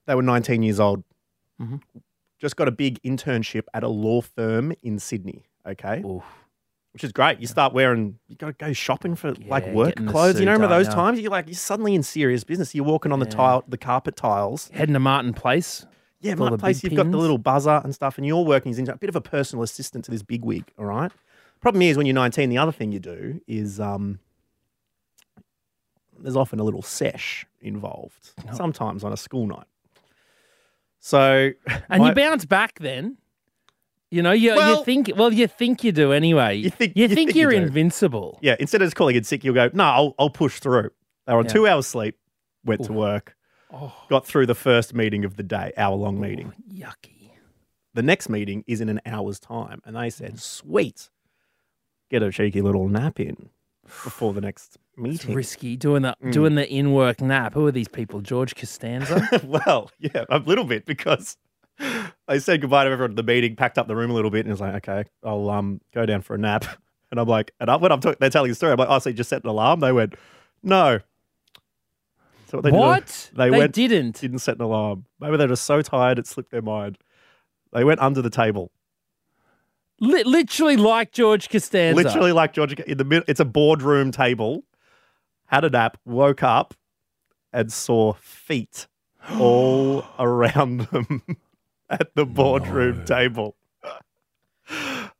They 0.06 0.14
were 0.14 0.23
19 0.23 0.62
years 0.62 0.78
old. 0.78 1.02
Mm-hmm. 1.61 1.78
Just 2.38 2.57
got 2.57 2.69
a 2.69 2.73
big 2.73 3.00
internship 3.02 3.62
at 3.73 3.83
a 3.83 3.88
law 3.88 4.21
firm 4.21 4.73
in 4.83 4.99
Sydney. 4.99 5.47
Okay. 5.66 6.02
Oof. 6.05 6.25
Which 6.93 7.05
is 7.05 7.12
great. 7.12 7.40
You 7.40 7.47
start 7.47 7.75
wearing, 7.75 8.19
you 8.26 8.37
got 8.37 8.47
to 8.47 8.52
go 8.52 8.73
shopping 8.73 9.16
for 9.16 9.35
like 9.49 9.66
work 9.68 9.96
clothes. 10.07 10.40
You 10.40 10.46
know, 10.46 10.53
remember 10.53 10.75
those 10.75 10.88
times? 10.88 11.20
You're 11.20 11.31
like, 11.31 11.46
you're 11.46 11.55
suddenly 11.55 11.94
in 11.94 12.03
serious 12.03 12.42
business. 12.42 12.75
You're 12.75 12.87
walking 12.87 13.12
on 13.12 13.18
the 13.18 13.27
tile, 13.27 13.64
the 13.68 13.77
carpet 13.77 14.16
tiles. 14.16 14.70
Heading 14.72 14.94
to 14.94 15.01
Martin 15.01 15.35
Place. 15.35 15.85
Yeah, 16.20 16.33
With 16.33 16.40
all 16.40 16.46
my 16.46 16.51
the 16.53 16.59
place, 16.59 16.83
you've 16.83 16.94
got 16.94 17.11
the 17.11 17.18
little 17.18 17.37
buzzer 17.37 17.83
and 17.85 17.94
stuff, 17.94 18.16
and 18.16 18.27
you're 18.27 18.42
working 18.44 18.72
as 18.72 18.79
a 18.79 18.96
bit 18.96 19.11
of 19.11 19.16
a 19.16 19.20
personal 19.20 19.62
assistant 19.62 20.07
to 20.07 20.11
this 20.11 20.22
big 20.22 20.42
wig, 20.42 20.64
all 20.79 20.87
right? 20.87 21.12
Problem 21.61 21.83
is, 21.83 21.99
when 21.99 22.07
you're 22.07 22.14
19, 22.14 22.49
the 22.49 22.57
other 22.59 22.72
thing 22.72 22.92
you 22.92 22.99
do 22.99 23.40
is 23.46 23.79
um, 23.79 24.18
there's 26.18 26.37
often 26.37 26.59
a 26.59 26.64
little 26.64 26.83
sesh 26.83 27.46
involved, 27.61 28.31
sometimes 28.55 29.05
on 29.05 29.12
a 29.12 29.16
school 29.16 29.46
night. 29.46 29.66
So, 31.00 31.52
And 31.88 32.00
my- 32.02 32.09
you 32.09 32.14
bounce 32.14 32.44
back 32.44 32.78
then. 32.78 33.16
You 34.11 34.22
know, 34.22 34.32
you, 34.32 34.54
Well- 34.54 34.78
you 34.78 34.85
think, 34.85 35.11
well, 35.16 35.32
you 35.32 35.46
think 35.48 35.82
you 35.85 35.92
do 35.92 36.12
anyway. 36.12 36.54
You 36.56 36.70
think- 36.70 36.96
you 36.96 37.06
you 37.06 37.14
think 37.14 37.35
you 37.35 37.42
you're 37.42 37.50
do. 37.50 37.56
invincible. 37.56 38.38
yeah, 38.42 38.56
instead 38.61 38.80
of 38.82 38.87
just 38.87 38.96
calling 38.96 39.16
it 39.16 39.26
sick, 39.26 39.42
you'll 39.44 39.54
go, 39.54 39.68
no, 39.72 39.85
I'll, 39.85 40.14
I'll 40.18 40.30
push 40.30 40.59
through. 40.61 40.90
They 41.26 41.32
were 41.32 41.40
on 41.40 41.44
Yeah. 41.46 41.52
two 41.52 41.66
hours 41.66 41.87
sleep, 41.87 42.16
went 42.64 42.85
to 42.85 42.92
work, 42.92 43.37
Oh. 43.72 43.92
got 44.09 44.24
through 44.24 44.46
the 44.46 44.54
first 44.54 44.94
meeting 44.94 45.24
of 45.24 45.37
the 45.37 45.42
day, 45.42 45.72
hour 45.76 45.96
long 45.96 46.20
meeting. 46.20 46.52
Yucky. 46.72 47.30
the 47.94 48.02
next 48.02 48.28
meeting 48.28 48.62
is 48.66 48.82
in 48.82 48.90
an 48.90 49.00
hour's 49.06 49.40
time. 49.40 49.80
And 49.87 49.96
they 49.96 50.09
Mm. 50.09 50.12
said, 50.12 50.38
sweet, 50.38 51.09
get 52.11 52.22
a 52.22 52.30
cheeky 52.30 52.61
little 52.61 52.88
nap 52.88 53.18
in 53.18 53.48
before 54.05 54.33
the 54.33 54.40
next 54.40 54.77
It's 54.77 55.25
meeting. 55.25 55.35
risky 55.35 55.77
doing 55.77 56.03
the 56.03 56.16
Mm. 56.22 56.33
doing 56.33 56.55
the 56.55 56.68
in 56.68 56.92
work 56.92 57.20
nap. 57.20 57.55
Who 57.55 57.66
are 57.66 57.72
these 57.72 57.88
people? 57.88 58.20
George 58.20 58.55
Costanza. 58.55 59.29
well, 59.44 59.90
yeah, 59.99 60.25
a 60.29 60.38
little 60.38 60.64
bit 60.64 60.85
because 60.87 61.37
they 62.27 62.38
said 62.38 62.61
goodbye 62.62 62.85
to 62.85 62.90
everyone 62.90 63.11
at 63.12 63.16
the 63.16 63.22
meeting, 63.22 63.55
packed 63.57 63.79
up 63.79 63.87
the 63.88 63.96
room 63.96 64.11
a 64.11 64.14
little 64.14 64.31
bit, 64.31 64.40
and 64.46 64.51
was 64.51 64.61
like, 64.61 64.75
okay, 64.88 65.09
I'll 65.22 65.49
um 65.51 65.81
go 65.94 66.07
down 66.07 66.22
for 66.22 66.35
a 66.35 66.38
nap. 66.38 66.64
And 67.12 67.20
I'm 67.20 67.29
like, 67.29 67.53
and 67.61 67.70
I, 67.70 67.77
when 67.77 67.92
I'm 67.92 68.01
talking, 68.01 68.16
they're 68.18 68.31
telling 68.31 68.51
the 68.51 68.57
story, 68.57 68.72
I'm 68.72 68.79
like, 68.79 68.88
oh, 68.90 68.99
so 68.99 69.11
you 69.11 69.14
just 69.14 69.31
set 69.31 69.44
an 69.44 69.49
alarm? 69.49 69.79
They 69.79 69.92
went, 69.92 70.14
no. 70.64 70.99
So 72.49 72.59
what 72.59 72.64
they 72.64 72.70
did- 72.72 72.77
what? 72.77 73.31
they, 73.37 73.49
went, 73.49 73.72
didn't. 73.72 74.20
didn't 74.20 74.40
set 74.40 74.57
an 74.57 74.62
alarm. 74.62 75.05
Maybe 75.20 75.37
they're 75.37 75.46
just 75.46 75.64
so 75.66 75.83
tired 75.83 76.18
it 76.18 76.27
slipped 76.27 76.51
their 76.51 76.62
mind. 76.62 76.99
They 77.72 77.85
went 77.85 78.01
under 78.01 78.22
the 78.22 78.29
table. 78.29 78.72
Li- 80.00 80.24
literally 80.24 80.76
like 80.76 81.12
George 81.12 81.48
Costanza. 81.48 81.96
Literally 81.96 82.32
like 82.32 82.52
George 82.52 82.78
in 82.80 82.98
the 82.98 83.04
middle. 83.04 83.24
It's 83.28 83.40
a 83.40 83.44
boardroom 83.44 84.11
table. 84.11 84.64
Had 85.46 85.64
a 85.64 85.70
nap, 85.70 85.96
woke 86.04 86.42
up, 86.42 86.74
and 87.52 87.72
saw 87.72 88.12
feet 88.14 88.87
all 89.38 90.04
around 90.18 90.80
them 90.92 91.22
at 91.90 92.14
the 92.14 92.26
boardroom 92.26 93.04
table. 93.04 93.56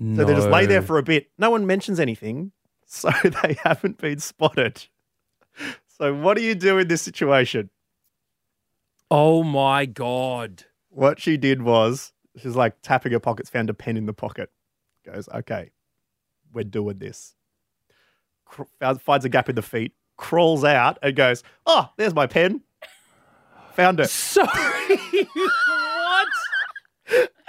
So 0.00 0.24
they 0.24 0.32
just 0.32 0.48
lay 0.48 0.64
there 0.64 0.80
for 0.82 0.98
a 0.98 1.02
bit. 1.02 1.28
No 1.38 1.50
one 1.50 1.66
mentions 1.66 1.98
anything, 1.98 2.52
so 2.86 3.10
they 3.24 3.56
haven't 3.64 3.98
been 3.98 4.20
spotted. 4.20 4.86
So 5.88 6.14
what 6.14 6.36
do 6.36 6.44
you 6.44 6.54
do 6.54 6.78
in 6.78 6.86
this 6.86 7.02
situation? 7.02 7.70
Oh 9.10 9.42
my 9.42 9.86
god. 9.86 10.66
What 10.90 11.18
she 11.18 11.36
did 11.36 11.62
was 11.62 12.12
she's 12.40 12.56
like 12.56 12.80
tapping 12.82 13.12
her 13.12 13.20
pockets, 13.20 13.50
found 13.50 13.70
a 13.70 13.74
pen 13.74 13.96
in 13.96 14.06
the 14.06 14.12
pocket. 14.12 14.50
Goes, 15.04 15.28
okay, 15.32 15.70
we're 16.52 16.64
doing 16.64 16.98
this. 16.98 17.34
Cr- 18.44 18.62
finds 19.00 19.24
a 19.24 19.28
gap 19.28 19.48
in 19.48 19.54
the 19.54 19.62
feet, 19.62 19.92
crawls 20.16 20.64
out, 20.64 20.98
and 21.02 21.14
goes, 21.14 21.42
oh, 21.66 21.88
there's 21.96 22.14
my 22.14 22.26
pen. 22.26 22.62
Found 23.74 24.00
it, 24.00 24.10
Sorry. 24.10 24.48
what? 25.34 26.28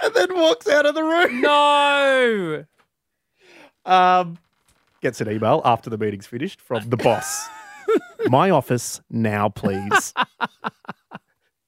and 0.02 0.14
then 0.14 0.34
walks 0.34 0.68
out 0.68 0.86
of 0.86 0.94
the 0.94 1.02
room. 1.02 1.40
No. 1.40 2.64
Um, 3.84 4.38
gets 5.00 5.20
an 5.20 5.30
email 5.30 5.62
after 5.64 5.90
the 5.90 5.98
meeting's 5.98 6.26
finished 6.26 6.60
from 6.60 6.88
the 6.88 6.96
boss. 6.96 7.48
My 8.28 8.50
office 8.50 9.00
now, 9.10 9.48
please. 9.48 10.14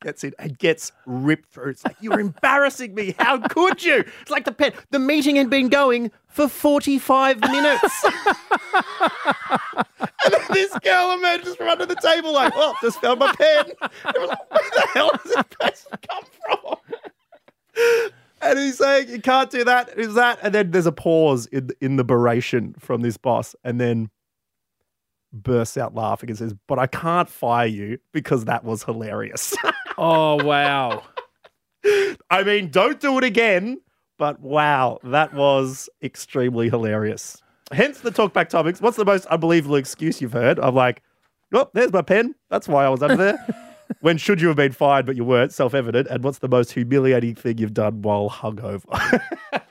Gets 0.03 0.25
it 0.25 0.35
and 0.39 0.59
gets 0.59 0.93
ripped 1.07 1.51
through. 1.51 1.71
It's 1.71 1.85
like, 1.85 1.97
you're 2.01 2.21
embarrassing 2.21 2.95
me. 2.95 3.15
How 3.19 3.39
could 3.39 3.85
you? 3.85 4.05
It's 4.21 4.31
like 4.31 4.45
the 4.45 4.53
pen. 4.53 4.73
The 4.91 4.99
meeting 4.99 5.37
had 5.37 5.49
been 5.49 5.69
going 5.69 6.11
for 6.29 6.49
45 6.49 7.41
minutes. 7.41 8.05
and 8.05 9.85
then 10.31 10.41
this 10.51 10.77
girl 10.81 11.13
emerges 11.13 11.57
from 11.57 11.69
under 11.69 11.87
the 11.87 11.97
table, 11.97 12.33
like, 12.33 12.53
oh, 12.57 12.75
just 12.83 13.01
found 13.01 13.21
my 13.21 13.33
pen. 13.35 13.67
It 13.69 14.21
was 14.21 14.29
like, 14.29 14.51
where 14.51 14.71
the 14.75 14.89
hell 14.93 15.11
does 15.11 15.35
this 15.35 15.45
person 15.61 15.93
come 16.09 16.25
from? 16.45 16.77
And 18.43 18.59
he's 18.59 18.79
saying, 18.79 19.09
you 19.09 19.21
can't 19.21 19.51
do 19.51 19.65
that. 19.65 19.97
Is 19.97 20.15
that? 20.15 20.41
And 20.43 20.53
then 20.53 20.73
there's 20.73 20.87
a 20.87 20.93
pause 20.93 21.47
in, 21.47 21.71
in 21.81 21.97
the 21.97 22.05
beration 22.05 22.75
from 22.79 23.03
this 23.03 23.17
boss. 23.17 23.55
And 23.63 23.81
then 23.81 24.11
bursts 25.33 25.77
out 25.77 25.95
laughing 25.95 26.31
and 26.31 26.39
says, 26.39 26.55
But 26.69 26.79
I 26.79 26.87
can't 26.87 27.29
fire 27.29 27.67
you 27.67 27.99
because 28.13 28.45
that 28.45 28.65
was 28.65 28.83
hilarious. 28.85 29.57
Oh 29.99 30.43
wow. 30.45 31.03
I 32.31 32.43
mean, 32.45 32.71
don't 32.71 33.01
do 33.01 33.19
it 33.19 33.25
again, 33.25 33.81
but 34.19 34.41
wow, 34.41 34.99
that 35.05 35.35
was 35.35 35.89
extremely 36.03 36.69
hilarious. 36.69 37.43
Hence 37.73 38.01
the 38.01 38.11
talkback 38.11 38.49
topics. 38.49 38.81
What's 38.81 38.97
the 38.97 39.05
most 39.05 39.27
unbelievable 39.27 39.77
excuse 39.77 40.21
you've 40.21 40.33
heard? 40.33 40.59
I'm 40.61 40.75
like, 40.75 41.03
Oh, 41.53 41.69
there's 41.75 41.93
my 41.93 42.03
pen. 42.03 42.35
That's 42.51 42.67
why 42.67 42.85
I 42.85 42.89
was 42.89 43.03
under 43.03 43.17
there. 43.17 43.47
when 44.01 44.17
should 44.17 44.41
you 44.41 44.49
have 44.49 44.57
been 44.57 44.73
fired 44.73 45.05
but 45.05 45.17
you 45.17 45.25
weren't? 45.25 45.53
Self 45.53 45.75
evident. 45.75 46.09
And 46.09 46.25
what's 46.25 46.39
the 46.39 46.49
most 46.49 46.73
humiliating 46.73 47.35
thing 47.35 47.59
you've 47.59 47.75
done 47.75 48.03
while 48.03 48.31
hungover? 48.31 48.85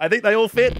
I 0.00 0.08
think 0.08 0.24
they 0.24 0.34
all 0.34 0.48
fit. 0.48 0.76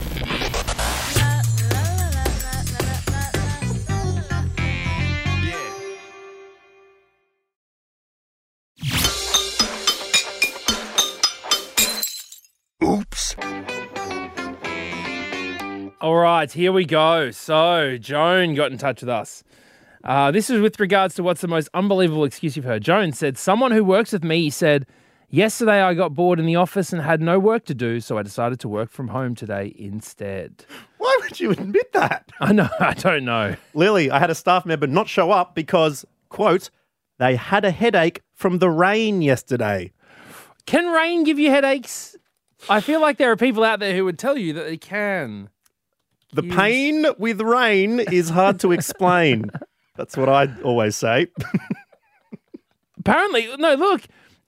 All 16.02 16.16
right, 16.16 16.50
here 16.50 16.72
we 16.72 16.84
go. 16.84 17.30
So, 17.30 17.96
Joan 17.96 18.56
got 18.56 18.72
in 18.72 18.78
touch 18.78 19.02
with 19.02 19.08
us. 19.08 19.44
Uh, 20.02 20.32
this 20.32 20.50
is 20.50 20.60
with 20.60 20.80
regards 20.80 21.14
to 21.14 21.22
what's 21.22 21.42
the 21.42 21.46
most 21.46 21.68
unbelievable 21.74 22.24
excuse 22.24 22.56
you've 22.56 22.64
heard. 22.64 22.82
Joan 22.82 23.12
said, 23.12 23.38
Someone 23.38 23.70
who 23.70 23.84
works 23.84 24.10
with 24.10 24.24
me 24.24 24.50
said, 24.50 24.84
Yesterday 25.30 25.80
I 25.80 25.94
got 25.94 26.12
bored 26.12 26.40
in 26.40 26.46
the 26.46 26.56
office 26.56 26.92
and 26.92 27.00
had 27.00 27.20
no 27.20 27.38
work 27.38 27.66
to 27.66 27.74
do, 27.74 28.00
so 28.00 28.18
I 28.18 28.24
decided 28.24 28.58
to 28.58 28.68
work 28.68 28.90
from 28.90 29.06
home 29.06 29.36
today 29.36 29.72
instead. 29.78 30.64
Why 30.98 31.16
would 31.20 31.38
you 31.38 31.52
admit 31.52 31.92
that? 31.92 32.32
I 32.40 32.52
know, 32.52 32.68
I 32.80 32.94
don't 32.94 33.24
know. 33.24 33.54
Lily, 33.72 34.10
I 34.10 34.18
had 34.18 34.28
a 34.28 34.34
staff 34.34 34.66
member 34.66 34.88
not 34.88 35.08
show 35.08 35.30
up 35.30 35.54
because, 35.54 36.04
quote, 36.30 36.68
they 37.18 37.36
had 37.36 37.64
a 37.64 37.70
headache 37.70 38.22
from 38.34 38.58
the 38.58 38.70
rain 38.70 39.22
yesterday. 39.22 39.92
Can 40.66 40.92
rain 40.92 41.22
give 41.22 41.38
you 41.38 41.50
headaches? 41.50 42.16
I 42.68 42.80
feel 42.80 43.00
like 43.00 43.18
there 43.18 43.30
are 43.30 43.36
people 43.36 43.62
out 43.62 43.78
there 43.78 43.94
who 43.94 44.04
would 44.04 44.18
tell 44.18 44.36
you 44.36 44.52
that 44.54 44.64
they 44.64 44.76
can. 44.76 45.48
The 46.32 46.42
pain 46.42 47.06
with 47.18 47.40
rain 47.40 48.00
is 48.00 48.30
hard 48.30 48.60
to 48.60 48.72
explain. 48.72 49.50
That's 49.96 50.16
what 50.16 50.28
I 50.28 50.48
always 50.62 50.96
say. 50.96 51.26
Apparently, 52.98 53.48
no, 53.58 53.74
look, 53.74 54.02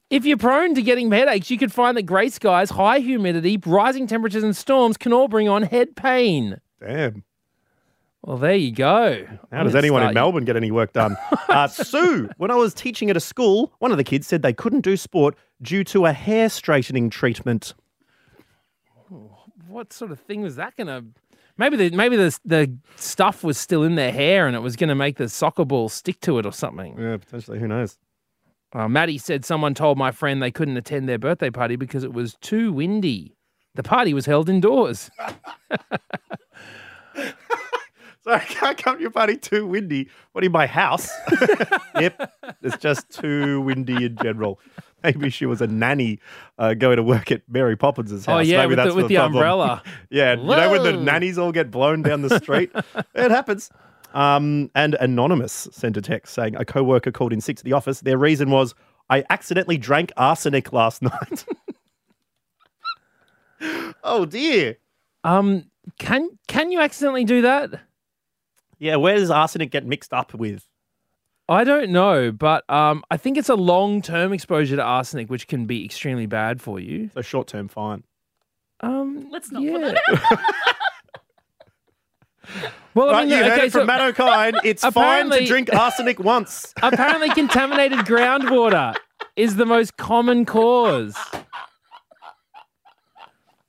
if 0.08 0.24
you're 0.24 0.38
prone 0.38 0.74
to 0.74 0.82
getting 0.82 1.10
headaches, 1.10 1.50
you 1.50 1.58
could 1.58 1.72
find 1.72 1.96
that 1.96 2.04
grey 2.04 2.28
skies, 2.30 2.70
high 2.70 3.00
humidity, 3.00 3.60
rising 3.66 4.06
temperatures, 4.06 4.42
and 4.42 4.56
storms 4.56 4.96
can 4.96 5.12
all 5.12 5.28
bring 5.28 5.48
on 5.48 5.62
head 5.62 5.94
pain. 5.96 6.60
Damn. 6.80 7.24
Well, 8.22 8.38
there 8.38 8.54
you 8.54 8.72
go. 8.72 9.26
How 9.52 9.64
does 9.64 9.74
anyone 9.74 10.02
in 10.02 10.14
Melbourne 10.14 10.46
get 10.46 10.56
any 10.56 10.70
work 10.70 10.92
done? 10.92 11.16
Uh, 11.46 11.68
Sue, 11.68 12.28
when 12.36 12.50
I 12.50 12.56
was 12.56 12.74
teaching 12.74 13.10
at 13.10 13.16
a 13.16 13.20
school, 13.20 13.72
one 13.78 13.92
of 13.92 13.96
the 13.96 14.02
kids 14.02 14.26
said 14.26 14.42
they 14.42 14.52
couldn't 14.52 14.80
do 14.80 14.96
sport 14.96 15.36
due 15.62 15.84
to 15.84 16.04
a 16.06 16.12
hair 16.12 16.48
straightening 16.48 17.10
treatment. 17.10 17.74
What 19.68 19.92
sort 19.92 20.10
of 20.10 20.18
thing 20.18 20.40
was 20.40 20.56
that 20.56 20.76
going 20.76 20.88
to? 20.88 21.04
Maybe 21.56 21.76
the 21.76 21.90
maybe 21.96 22.16
the 22.16 22.36
the 22.44 22.76
stuff 22.96 23.44
was 23.44 23.56
still 23.58 23.84
in 23.84 23.94
their 23.94 24.12
hair 24.12 24.46
and 24.46 24.56
it 24.56 24.60
was 24.60 24.74
going 24.76 24.88
to 24.88 24.94
make 24.94 25.16
the 25.16 25.28
soccer 25.28 25.64
ball 25.64 25.88
stick 25.88 26.20
to 26.20 26.38
it 26.38 26.46
or 26.46 26.52
something. 26.52 26.98
Yeah, 26.98 27.16
potentially. 27.16 27.60
Who 27.60 27.68
knows? 27.68 27.98
Uh, 28.72 28.88
Maddie 28.88 29.18
said 29.18 29.44
someone 29.44 29.72
told 29.72 29.96
my 29.96 30.10
friend 30.10 30.42
they 30.42 30.50
couldn't 30.50 30.76
attend 30.76 31.08
their 31.08 31.18
birthday 31.18 31.50
party 31.50 31.76
because 31.76 32.02
it 32.02 32.12
was 32.12 32.34
too 32.40 32.72
windy. 32.72 33.36
The 33.76 33.84
party 33.84 34.12
was 34.14 34.26
held 34.26 34.48
indoors. 34.48 35.10
Sorry, 38.24 38.40
I 38.40 38.44
can't 38.44 38.78
come 38.78 38.96
to 38.96 39.02
your 39.02 39.10
party 39.10 39.36
too 39.36 39.66
windy. 39.66 40.08
What 40.32 40.44
in 40.44 40.50
my 40.50 40.66
house? 40.66 41.10
yep, 42.00 42.32
it's 42.62 42.78
just 42.78 43.10
too 43.10 43.60
windy 43.60 44.06
in 44.06 44.16
general. 44.16 44.58
Maybe 45.04 45.30
she 45.30 45.46
was 45.46 45.60
a 45.60 45.66
nanny 45.66 46.18
uh, 46.58 46.74
going 46.74 46.96
to 46.96 47.02
work 47.02 47.30
at 47.30 47.42
Mary 47.48 47.76
Poppins' 47.76 48.10
house. 48.24 48.28
Oh 48.28 48.38
yeah, 48.40 48.58
Maybe 48.58 48.68
with 48.70 48.76
that's 48.78 48.88
the, 48.90 48.94
with 48.96 49.08
the 49.08 49.16
problem. 49.16 49.36
umbrella. 49.36 49.82
Yeah, 50.10 50.34
you 50.34 50.42
know 50.44 50.70
when 50.70 50.82
the 50.82 50.92
nannies 50.94 51.38
all 51.38 51.52
get 51.52 51.70
blown 51.70 52.02
down 52.02 52.22
the 52.22 52.38
street? 52.38 52.70
it 53.14 53.30
happens. 53.30 53.70
Um, 54.14 54.70
and 54.74 54.94
Anonymous 54.94 55.68
sent 55.72 55.96
a 55.96 56.00
text 56.00 56.34
saying 56.34 56.56
a 56.56 56.64
coworker 56.64 57.10
called 57.12 57.32
in 57.32 57.40
sick 57.40 57.56
to 57.58 57.64
the 57.64 57.72
office. 57.72 58.00
Their 58.00 58.16
reason 58.16 58.50
was, 58.50 58.74
I 59.10 59.24
accidentally 59.28 59.76
drank 59.76 60.12
arsenic 60.16 60.72
last 60.72 61.02
night. 61.12 61.44
oh 64.02 64.24
dear. 64.24 64.78
Um, 65.24 65.70
can 65.98 66.30
can 66.48 66.70
you 66.72 66.80
accidentally 66.80 67.24
do 67.24 67.42
that? 67.42 67.80
Yeah, 68.78 68.96
where 68.96 69.16
does 69.16 69.30
arsenic 69.30 69.70
get 69.70 69.86
mixed 69.86 70.12
up 70.12 70.34
with? 70.34 70.66
I 71.48 71.64
don't 71.64 71.90
know, 71.90 72.32
but 72.32 72.68
um, 72.70 73.04
I 73.10 73.16
think 73.18 73.36
it's 73.36 73.48
a 73.50 73.54
long 73.54 74.00
term 74.00 74.32
exposure 74.32 74.76
to 74.76 74.82
arsenic, 74.82 75.28
which 75.28 75.46
can 75.46 75.66
be 75.66 75.84
extremely 75.84 76.26
bad 76.26 76.60
for 76.62 76.80
you. 76.80 77.10
So 77.14 77.20
short 77.22 77.48
term 77.48 77.68
fine. 77.68 78.02
Um, 78.80 79.28
Let's 79.30 79.50
not 79.52 79.62
yeah. 79.62 79.72
put 79.72 79.80
that 79.82 80.00
out. 80.32 80.38
well, 82.94 83.10
I 83.10 83.12
Right, 83.12 83.28
mean, 83.28 83.36
you 83.38 83.44
heard 83.44 83.52
okay, 83.52 83.66
it 83.66 83.72
from 83.72 83.82
so 83.82 83.86
Matt 83.86 84.14
Okine. 84.14 84.60
It's 84.64 84.82
fine 84.82 84.92
to 84.92 84.98
Apparently- 85.00 85.46
drink 85.46 85.72
arsenic 85.74 86.18
once. 86.18 86.72
apparently 86.82 87.30
contaminated 87.30 88.00
groundwater 88.00 88.94
is 89.36 89.56
the 89.56 89.66
most 89.66 89.96
common 89.96 90.44
cause. 90.46 91.16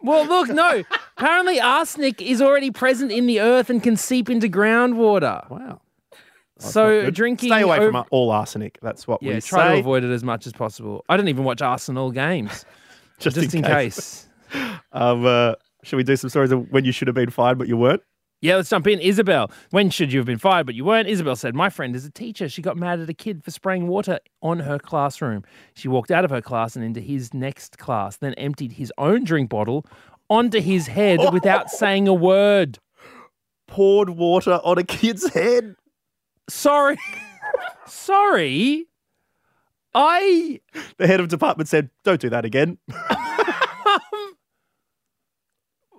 Well, 0.02 0.26
look, 0.28 0.50
no. 0.50 0.84
Apparently, 1.18 1.60
arsenic 1.60 2.22
is 2.22 2.42
already 2.42 2.70
present 2.72 3.12
in 3.12 3.26
the 3.26 3.40
earth 3.42 3.70
and 3.72 3.82
can 3.82 3.98
seep 3.98 4.30
into 4.30 4.48
groundwater. 4.48 5.50
Wow. 5.50 5.82
So 6.60 7.10
drinking 7.10 7.50
Stay 7.50 7.62
away 7.62 7.78
from 7.78 8.04
all 8.12 8.32
arsenic. 8.32 8.78
That's 8.82 9.08
what 9.08 9.22
yeah, 9.22 9.36
we 9.36 9.42
try 9.42 9.68
say. 9.68 9.74
to 9.74 9.80
avoid 9.80 10.04
it 10.04 10.12
as 10.12 10.24
much 10.24 10.48
as 10.48 10.54
possible. 10.54 11.04
I 11.10 11.18
don't 11.18 11.28
even 11.28 11.44
watch 11.44 11.62
Arsenal 11.62 12.12
games, 12.12 12.66
just, 13.20 13.36
just 13.36 13.54
in 13.56 13.64
case. 13.64 14.28
Um, 14.94 15.26
uh, 15.26 15.56
should 15.84 15.98
we 15.98 16.04
do 16.04 16.16
some 16.16 16.30
stories 16.30 16.52
of 16.52 16.72
when 16.72 16.86
you 16.86 16.94
should 16.94 17.10
have 17.10 17.16
been 17.16 17.32
fired 17.32 17.58
but 17.58 17.68
you 17.68 17.76
weren't? 17.76 18.02
Yeah, 18.42 18.58
let's 18.58 18.70
jump 18.70 18.88
in. 18.88 19.00
Isabel, 19.00 19.50
when 19.72 19.90
should 19.90 20.14
you 20.14 20.20
have 20.20 20.26
been 20.28 20.38
fired, 20.38 20.66
but 20.66 20.76
you 20.76 20.86
weren't? 20.86 21.08
Isabel 21.08 21.36
said, 21.36 21.56
My 21.56 21.70
friend 21.70 21.96
is 21.96 22.06
a 22.06 22.12
teacher. 22.12 22.48
She 22.48 22.62
got 22.62 22.78
mad 22.78 23.00
at 23.00 23.10
a 23.10 23.14
kid 23.14 23.44
for 23.44 23.52
spraying 23.52 23.88
water 23.88 24.20
on 24.42 24.60
her 24.60 24.78
classroom. 24.78 25.44
She 25.74 25.88
walked 25.88 26.12
out 26.12 26.24
of 26.26 26.32
her 26.32 26.42
class 26.42 26.76
and 26.76 26.86
into 26.86 27.00
his 27.00 27.34
next 27.34 27.78
class, 27.78 28.18
then 28.18 28.34
emptied 28.36 28.74
his 28.74 28.94
own 28.98 29.24
drink 29.24 29.50
bottle 29.50 29.86
onto 30.30 30.62
his 30.62 30.88
head 30.88 31.20
without 31.34 31.70
saying 31.70 32.08
a 32.08 32.14
word. 32.14 32.78
Poured 33.68 34.12
water 34.12 34.60
on 34.64 34.78
a 34.78 34.84
kid's 34.84 35.34
head. 35.34 35.76
Sorry. 36.50 36.98
Sorry. 37.88 38.86
I. 39.94 40.60
The 40.98 41.08
head 41.08 41.20
of 41.20 41.28
department 41.30 41.70
said, 41.70 41.90
"Don't 42.04 42.20
do 42.22 42.30
that 42.30 42.46
again." 42.46 42.78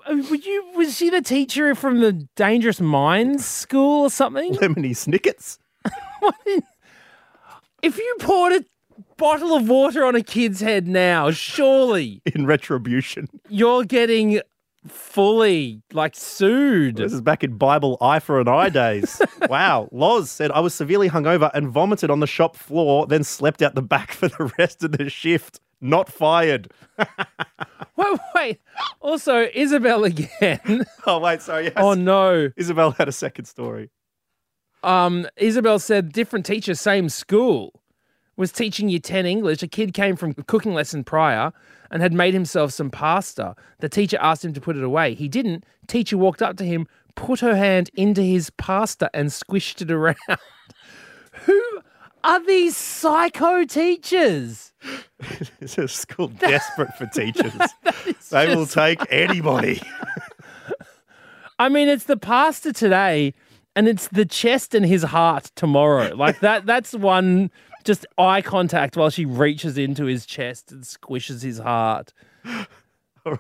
Um, 0.09 0.29
were 0.31 0.37
you, 0.37 0.65
was 0.77 0.97
she 0.97 1.11
the 1.11 1.21
teacher 1.21 1.75
from 1.75 1.99
the 1.99 2.13
Dangerous 2.37 2.81
Minds 2.81 3.45
school 3.45 4.03
or 4.03 4.11
something? 4.11 4.55
Lemony 4.59 4.97
Snickets. 4.97 5.59
If 7.83 7.99
you 7.99 8.17
poured 8.21 8.53
a 8.53 8.65
bottle 9.17 9.55
of 9.57 9.69
water 9.69 10.05
on 10.05 10.15
a 10.15 10.23
kid's 10.23 10.61
head 10.61 10.87
now, 10.87 11.31
surely 11.33 12.23
in 12.25 12.47
retribution. 12.47 13.29
you're 13.49 13.85
getting 13.85 14.41
fully 14.91 15.83
like 15.93 16.15
sued. 16.15 16.97
This 16.97 17.13
is 17.13 17.21
back 17.21 17.45
in 17.45 17.57
Bible 17.57 17.97
eye 18.01 18.19
for 18.19 18.41
an 18.41 18.49
eye 18.49 18.69
days. 18.69 19.21
wow. 19.49 19.89
Loz 19.93 20.31
said, 20.31 20.51
I 20.51 20.61
was 20.61 20.75
severely 20.75 21.09
hungover 21.09 21.51
and 21.55 21.69
vomited 21.69 22.11
on 22.11 22.21
the 22.21 22.27
shop 22.27 22.57
floor, 22.57 23.07
then 23.07 23.25
slept 23.25 23.63
out 23.63 23.75
the 23.75 23.83
back 23.83 24.13
for 24.13 24.29
the 24.29 24.53
rest 24.59 24.83
of 24.83 24.93
the 24.93 25.09
shift. 25.11 25.61
Not 25.81 26.09
fired. 26.11 26.73
Wait, 27.97 28.19
wait. 28.35 28.61
Also, 29.01 29.49
Isabel 29.55 30.05
again. 30.05 30.85
Oh, 31.07 31.19
wait, 31.21 31.41
sorry. 31.41 31.65
Yes. 31.65 31.75
oh 31.77 31.95
no. 31.95 32.51
Isabel 32.57 32.91
had 32.91 33.09
a 33.09 33.13
second 33.13 33.45
story. 33.47 33.91
Um, 34.83 35.27
Isabel 35.37 35.79
said 35.79 36.13
different 36.13 36.45
teacher, 36.45 36.75
same 36.75 37.09
school, 37.09 37.81
was 38.37 38.53
teaching 38.53 38.89
year 38.89 38.99
10 39.01 39.27
English. 39.27 39.63
A 39.63 39.69
kid 39.69 39.95
came 39.95 40.17
from 40.17 40.35
a 40.37 40.43
cooking 40.43 40.75
lesson 40.75 41.05
prior 41.05 41.53
and 41.91 42.03
had 42.03 42.13
made 42.13 42.35
himself 42.35 42.73
some 42.73 42.91
pasta. 42.91 43.55
The 43.81 43.89
teacher 43.89 44.19
asked 44.21 44.45
him 44.45 44.53
to 44.53 44.61
put 44.61 44.77
it 44.77 44.83
away. 44.85 45.15
He 45.15 45.29
didn't. 45.29 45.65
Teacher 45.87 46.19
walked 46.19 46.43
up 46.43 46.57
to 46.59 46.65
him, 46.65 46.87
put 47.15 47.41
her 47.41 47.57
hand 47.57 47.91
into 47.95 48.23
his 48.23 48.51
pasta 48.51 49.11
and 49.15 49.29
squished 49.29 49.83
it 49.83 49.91
around. 49.91 50.17
Who 51.45 51.81
are 52.25 52.45
these 52.45 52.77
psycho 52.77 53.65
teachers? 53.65 54.73
It's 55.61 55.79
a 55.79 55.89
school 55.89 56.29
desperate 56.39 56.95
for 56.99 57.07
teachers. 57.07 57.53
they 58.31 58.55
will 58.55 58.67
take 58.67 59.01
anybody. 59.11 59.81
I 61.59 61.71
mean, 61.71 61.89
it's 61.89 62.05
the 62.05 62.19
pasta 62.19 62.73
today 62.73 63.33
and 63.75 63.89
it's 63.89 64.09
the 64.09 64.27
chest 64.27 64.75
and 64.75 64.85
his 64.85 65.03
heart 65.03 65.51
tomorrow. 65.55 66.15
Like 66.15 66.41
that 66.41 66.67
that's 66.67 66.93
one 66.93 67.51
just 67.87 68.05
eye 68.19 68.43
contact 68.43 68.97
while 68.97 69.09
she 69.09 69.25
reaches 69.25 69.79
into 69.79 70.05
his 70.05 70.27
chest 70.27 70.71
and 70.73 70.83
squishes 70.85 71.43
his 71.43 71.59
heart. 71.59 72.13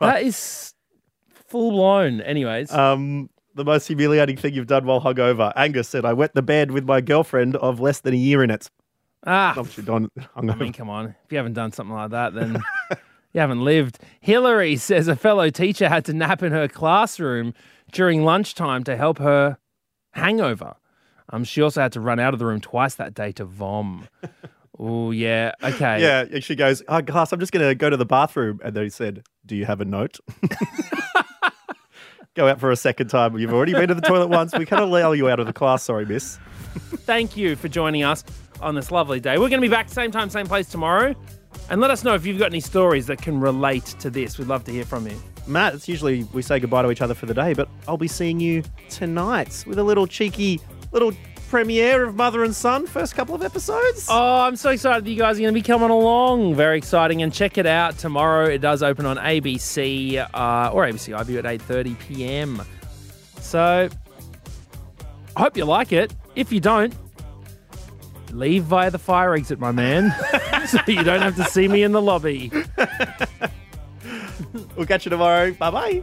That 0.00 0.22
is 0.22 0.74
full 1.30 1.70
blown. 1.70 2.20
Anyways, 2.20 2.72
Um, 2.72 3.30
the 3.54 3.64
most 3.64 3.86
humiliating 3.86 4.36
thing 4.36 4.52
you've 4.52 4.66
done 4.66 4.84
while 4.84 5.00
hungover. 5.00 5.52
Angus 5.54 5.88
said, 5.88 6.04
I 6.04 6.12
wet 6.12 6.34
the 6.34 6.42
bed 6.42 6.72
with 6.72 6.84
my 6.84 7.00
girlfriend 7.00 7.54
of 7.56 7.78
less 7.78 8.00
than 8.00 8.12
a 8.12 8.16
year 8.16 8.42
in 8.42 8.50
it. 8.50 8.68
ah, 9.26 9.54
done 9.84 10.10
I 10.34 10.40
mean, 10.40 10.72
come 10.72 10.90
on. 10.90 11.14
If 11.24 11.30
you 11.30 11.36
haven't 11.38 11.52
done 11.54 11.70
something 11.72 11.94
like 11.94 12.10
that, 12.10 12.34
then 12.34 12.62
you 13.32 13.40
haven't 13.40 13.62
lived. 13.64 13.98
Hillary 14.20 14.74
says 14.76 15.06
a 15.08 15.14
fellow 15.16 15.50
teacher 15.50 15.88
had 15.88 16.04
to 16.06 16.12
nap 16.12 16.42
in 16.42 16.50
her 16.52 16.66
classroom 16.66 17.54
during 17.92 18.24
lunchtime 18.24 18.82
to 18.84 18.96
help 18.96 19.18
her 19.18 19.58
hangover. 20.12 20.74
Um, 21.30 21.44
she 21.44 21.62
also 21.62 21.82
had 21.82 21.92
to 21.92 22.00
run 22.00 22.20
out 22.20 22.34
of 22.34 22.38
the 22.38 22.46
room 22.46 22.60
twice 22.60 22.94
that 22.96 23.14
day 23.14 23.32
to 23.32 23.44
vom. 23.44 24.08
Oh 24.78 25.10
yeah. 25.10 25.52
Okay. 25.62 26.02
Yeah, 26.02 26.40
she 26.40 26.54
goes, 26.54 26.82
"Oh, 26.88 27.00
Gus, 27.00 27.32
I'm 27.32 27.40
just 27.40 27.52
going 27.52 27.66
to 27.66 27.74
go 27.74 27.88
to 27.88 27.96
the 27.96 28.04
bathroom." 28.04 28.60
And 28.62 28.74
they 28.74 28.88
said, 28.88 29.24
"Do 29.44 29.56
you 29.56 29.64
have 29.64 29.80
a 29.80 29.84
note?" 29.84 30.18
go 32.34 32.46
out 32.46 32.60
for 32.60 32.70
a 32.70 32.76
second 32.76 33.08
time. 33.08 33.38
You've 33.38 33.54
already 33.54 33.72
been 33.72 33.88
to 33.88 33.94
the 33.94 34.02
toilet 34.02 34.28
once. 34.28 34.52
We 34.56 34.66
can't 34.66 34.82
allow 34.82 35.12
you 35.12 35.28
out 35.28 35.40
of 35.40 35.46
the 35.46 35.52
class. 35.52 35.82
Sorry, 35.82 36.04
miss. 36.04 36.38
Thank 37.06 37.36
you 37.36 37.56
for 37.56 37.68
joining 37.68 38.04
us 38.04 38.22
on 38.60 38.74
this 38.74 38.90
lovely 38.90 39.18
day. 39.18 39.38
We're 39.38 39.48
going 39.48 39.62
to 39.62 39.66
be 39.66 39.68
back 39.68 39.88
same 39.88 40.10
time, 40.10 40.28
same 40.28 40.46
place 40.46 40.68
tomorrow. 40.68 41.14
And 41.70 41.80
let 41.80 41.90
us 41.90 42.04
know 42.04 42.14
if 42.14 42.26
you've 42.26 42.38
got 42.38 42.46
any 42.46 42.60
stories 42.60 43.06
that 43.06 43.20
can 43.20 43.40
relate 43.40 43.86
to 44.00 44.10
this. 44.10 44.38
We'd 44.38 44.48
love 44.48 44.64
to 44.64 44.70
hear 44.70 44.84
from 44.84 45.08
you. 45.08 45.20
Matt, 45.46 45.74
it's 45.74 45.88
usually 45.88 46.24
we 46.32 46.42
say 46.42 46.60
goodbye 46.60 46.82
to 46.82 46.90
each 46.90 47.00
other 47.00 47.14
for 47.14 47.26
the 47.26 47.34
day, 47.34 47.54
but 47.54 47.68
I'll 47.88 47.96
be 47.96 48.08
seeing 48.08 48.40
you 48.40 48.62
tonight 48.90 49.64
with 49.66 49.78
a 49.78 49.84
little 49.84 50.06
cheeky 50.06 50.60
little 50.96 51.12
premiere 51.50 52.04
of 52.04 52.16
Mother 52.16 52.42
and 52.42 52.54
Son. 52.54 52.86
First 52.86 53.14
couple 53.14 53.34
of 53.34 53.42
episodes. 53.42 54.06
Oh, 54.08 54.40
I'm 54.40 54.56
so 54.56 54.70
excited 54.70 55.04
that 55.04 55.10
you 55.10 55.18
guys 55.18 55.36
are 55.36 55.42
going 55.42 55.54
to 55.54 55.60
be 55.60 55.62
coming 55.62 55.90
along. 55.90 56.54
Very 56.54 56.78
exciting. 56.78 57.22
And 57.22 57.32
check 57.32 57.58
it 57.58 57.66
out 57.66 57.98
tomorrow. 57.98 58.46
It 58.46 58.58
does 58.58 58.82
open 58.82 59.04
on 59.04 59.18
ABC 59.18 60.18
uh, 60.18 60.70
or 60.72 60.86
ABC 60.86 61.16
iView 61.16 61.38
at 61.38 61.44
8.30 61.44 61.98
p.m. 61.98 62.62
So 63.40 63.88
I 65.36 65.40
hope 65.40 65.56
you 65.56 65.66
like 65.66 65.92
it. 65.92 66.14
If 66.34 66.50
you 66.50 66.60
don't, 66.60 66.94
leave 68.32 68.64
via 68.64 68.90
the 68.90 68.98
fire 68.98 69.34
exit, 69.34 69.60
my 69.60 69.72
man, 69.72 70.14
so 70.66 70.78
you 70.86 71.04
don't 71.04 71.22
have 71.22 71.36
to 71.36 71.44
see 71.44 71.68
me 71.68 71.82
in 71.82 71.92
the 71.92 72.02
lobby. 72.02 72.50
We'll 74.76 74.86
catch 74.86 75.06
you 75.06 75.10
tomorrow. 75.10 75.52
Bye 75.52 75.70
bye. 75.70 76.02